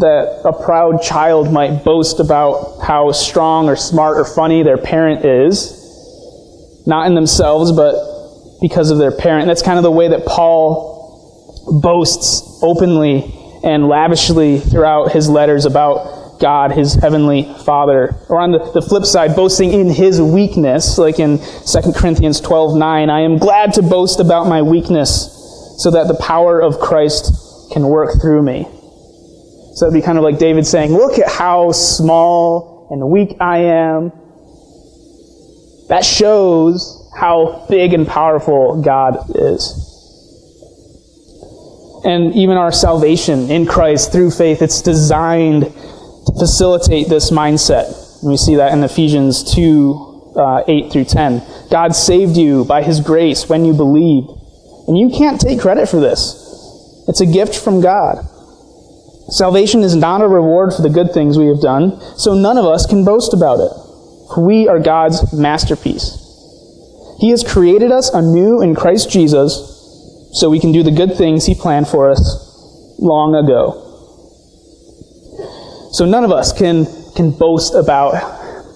that 0.00 0.42
a 0.44 0.52
proud 0.64 1.02
child 1.02 1.52
might 1.52 1.84
boast 1.84 2.20
about 2.20 2.80
how 2.80 3.12
strong 3.12 3.68
or 3.68 3.76
smart 3.76 4.18
or 4.18 4.24
funny 4.24 4.62
their 4.62 4.78
parent 4.78 5.24
is. 5.24 5.74
Not 6.86 7.06
in 7.06 7.14
themselves, 7.14 7.70
but 7.72 7.94
because 8.60 8.90
of 8.90 8.98
their 8.98 9.12
parent. 9.12 9.46
That's 9.46 9.62
kind 9.62 9.78
of 9.78 9.82
the 9.82 9.90
way 9.90 10.08
that 10.08 10.26
Paul 10.26 11.80
boasts 11.82 12.58
openly 12.62 13.32
and 13.62 13.88
lavishly 13.88 14.58
throughout 14.58 15.12
his 15.12 15.28
letters 15.28 15.64
about 15.64 16.17
God, 16.38 16.72
his 16.72 16.94
heavenly 16.94 17.52
Father. 17.64 18.14
Or 18.28 18.40
on 18.40 18.52
the, 18.52 18.58
the 18.72 18.82
flip 18.82 19.04
side, 19.04 19.34
boasting 19.34 19.72
in 19.72 19.90
his 19.90 20.20
weakness, 20.20 20.98
like 20.98 21.18
in 21.18 21.38
2 21.38 21.92
Corinthians 21.94 22.40
12 22.40 22.76
9, 22.76 23.10
I 23.10 23.20
am 23.20 23.38
glad 23.38 23.74
to 23.74 23.82
boast 23.82 24.20
about 24.20 24.46
my 24.46 24.62
weakness 24.62 25.34
so 25.78 25.90
that 25.92 26.08
the 26.08 26.14
power 26.14 26.60
of 26.60 26.80
Christ 26.80 27.72
can 27.72 27.86
work 27.86 28.20
through 28.20 28.42
me. 28.42 28.66
So 29.74 29.86
it'd 29.86 29.94
be 29.94 30.02
kind 30.02 30.18
of 30.18 30.24
like 30.24 30.38
David 30.38 30.66
saying, 30.66 30.92
Look 30.92 31.18
at 31.18 31.30
how 31.30 31.72
small 31.72 32.88
and 32.90 33.08
weak 33.10 33.36
I 33.40 33.58
am. 33.58 34.12
That 35.88 36.04
shows 36.04 37.08
how 37.16 37.66
big 37.68 37.94
and 37.94 38.06
powerful 38.06 38.82
God 38.82 39.18
is. 39.34 39.84
And 42.04 42.34
even 42.34 42.56
our 42.56 42.72
salvation 42.72 43.50
in 43.50 43.66
Christ 43.66 44.12
through 44.12 44.30
faith, 44.30 44.62
it's 44.62 44.82
designed 44.82 45.72
facilitate 46.38 47.08
this 47.08 47.30
mindset. 47.30 48.22
And 48.22 48.30
we 48.30 48.36
see 48.36 48.56
that 48.56 48.72
in 48.72 48.82
Ephesians 48.82 49.54
2 49.54 50.08
uh, 50.36 50.64
8 50.66 50.92
through 50.92 51.04
10. 51.04 51.42
God 51.70 51.94
saved 51.94 52.36
you 52.36 52.64
by 52.64 52.82
his 52.82 53.00
grace 53.00 53.48
when 53.48 53.64
you 53.64 53.72
believed. 53.74 54.28
And 54.86 54.98
you 54.98 55.10
can't 55.10 55.40
take 55.40 55.60
credit 55.60 55.88
for 55.88 56.00
this, 56.00 57.04
it's 57.08 57.20
a 57.20 57.26
gift 57.26 57.56
from 57.56 57.80
God. 57.80 58.24
Salvation 59.30 59.82
is 59.82 59.94
not 59.94 60.22
a 60.22 60.28
reward 60.28 60.72
for 60.72 60.80
the 60.80 60.88
good 60.88 61.12
things 61.12 61.36
we 61.36 61.48
have 61.48 61.60
done, 61.60 62.00
so 62.16 62.34
none 62.34 62.56
of 62.56 62.64
us 62.64 62.86
can 62.86 63.04
boast 63.04 63.34
about 63.34 63.60
it. 63.60 64.40
We 64.40 64.68
are 64.68 64.78
God's 64.78 65.34
masterpiece. 65.34 66.16
He 67.20 67.30
has 67.30 67.44
created 67.44 67.92
us 67.92 68.08
anew 68.14 68.62
in 68.62 68.74
Christ 68.74 69.10
Jesus 69.10 70.30
so 70.32 70.48
we 70.48 70.60
can 70.60 70.72
do 70.72 70.82
the 70.82 70.90
good 70.90 71.16
things 71.16 71.44
He 71.44 71.54
planned 71.54 71.88
for 71.88 72.10
us 72.10 72.96
long 72.98 73.34
ago. 73.34 73.87
So 75.92 76.04
none 76.04 76.24
of 76.24 76.30
us 76.30 76.52
can, 76.52 76.86
can 77.14 77.30
boast 77.30 77.74
about 77.74 78.14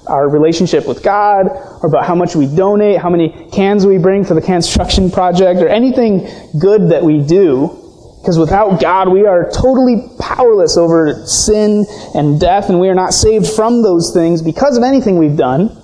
our 0.06 0.28
relationship 0.28 0.86
with 0.86 1.02
God 1.02 1.46
or 1.82 1.86
about 1.86 2.04
how 2.04 2.14
much 2.14 2.34
we 2.34 2.46
donate, 2.46 2.98
how 2.98 3.10
many 3.10 3.48
cans 3.52 3.86
we 3.86 3.98
bring 3.98 4.24
for 4.24 4.34
the 4.34 4.40
construction 4.40 5.10
project, 5.10 5.60
or 5.60 5.68
anything 5.68 6.26
good 6.58 6.90
that 6.90 7.02
we 7.02 7.20
do. 7.20 7.78
Because 8.20 8.38
without 8.38 8.80
God, 8.80 9.08
we 9.08 9.26
are 9.26 9.50
totally 9.50 10.08
powerless 10.20 10.76
over 10.76 11.26
sin 11.26 11.86
and 12.14 12.40
death, 12.40 12.68
and 12.68 12.78
we 12.78 12.88
are 12.88 12.94
not 12.94 13.12
saved 13.12 13.48
from 13.48 13.82
those 13.82 14.12
things 14.12 14.42
because 14.42 14.76
of 14.76 14.84
anything 14.84 15.18
we've 15.18 15.36
done. 15.36 15.76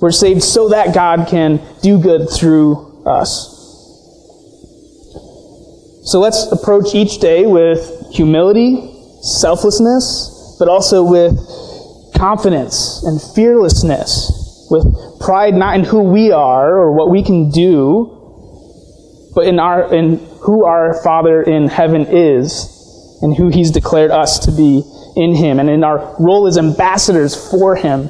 We're 0.00 0.10
saved 0.10 0.42
so 0.42 0.70
that 0.70 0.94
God 0.94 1.28
can 1.28 1.60
do 1.82 2.00
good 2.00 2.28
through 2.30 3.04
us. 3.06 3.56
So 6.04 6.18
let's 6.18 6.50
approach 6.50 6.94
each 6.94 7.20
day 7.20 7.46
with 7.46 8.10
humility, 8.12 8.89
selflessness, 9.22 10.56
but 10.58 10.68
also 10.68 11.02
with 11.02 11.36
confidence 12.14 13.02
and 13.04 13.20
fearlessness, 13.34 14.66
with 14.70 14.84
pride 15.20 15.54
not 15.54 15.74
in 15.76 15.84
who 15.84 16.02
we 16.02 16.32
are 16.32 16.78
or 16.78 16.92
what 16.92 17.10
we 17.10 17.22
can 17.22 17.50
do, 17.50 18.16
but 19.34 19.46
in 19.46 19.58
our 19.58 19.92
in 19.94 20.18
who 20.42 20.64
our 20.64 21.02
Father 21.02 21.42
in 21.42 21.68
heaven 21.68 22.06
is 22.08 23.18
and 23.22 23.36
who 23.36 23.48
He's 23.48 23.70
declared 23.70 24.10
us 24.10 24.38
to 24.40 24.52
be 24.52 24.82
in 25.16 25.34
Him, 25.34 25.58
and 25.58 25.68
in 25.68 25.84
our 25.84 26.16
role 26.18 26.46
as 26.46 26.56
ambassadors 26.56 27.34
for 27.50 27.76
Him. 27.76 28.08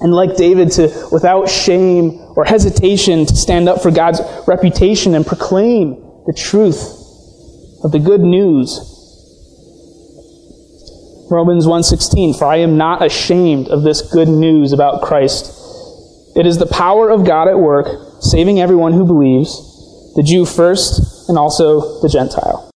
And 0.00 0.14
like 0.14 0.36
David, 0.36 0.70
to 0.72 1.08
without 1.12 1.48
shame 1.50 2.12
or 2.36 2.44
hesitation 2.44 3.26
to 3.26 3.36
stand 3.36 3.68
up 3.68 3.82
for 3.82 3.90
God's 3.90 4.20
reputation 4.46 5.14
and 5.14 5.26
proclaim 5.26 5.96
the 6.26 6.32
truth 6.36 6.80
of 7.84 7.92
the 7.92 7.98
good 7.98 8.20
news. 8.20 8.89
Romans 11.30 11.64
1:16 11.64 12.36
For 12.36 12.46
I 12.46 12.56
am 12.56 12.76
not 12.76 13.04
ashamed 13.04 13.68
of 13.68 13.82
this 13.82 14.02
good 14.02 14.28
news 14.28 14.72
about 14.72 15.00
Christ. 15.00 15.52
It 16.34 16.44
is 16.44 16.58
the 16.58 16.66
power 16.66 17.08
of 17.08 17.24
God 17.24 17.46
at 17.46 17.58
work, 17.58 17.86
saving 18.20 18.60
everyone 18.60 18.92
who 18.92 19.04
believes, 19.04 20.12
the 20.16 20.22
Jew 20.24 20.44
first 20.44 21.28
and 21.28 21.38
also 21.38 22.00
the 22.00 22.08
Gentile. 22.08 22.66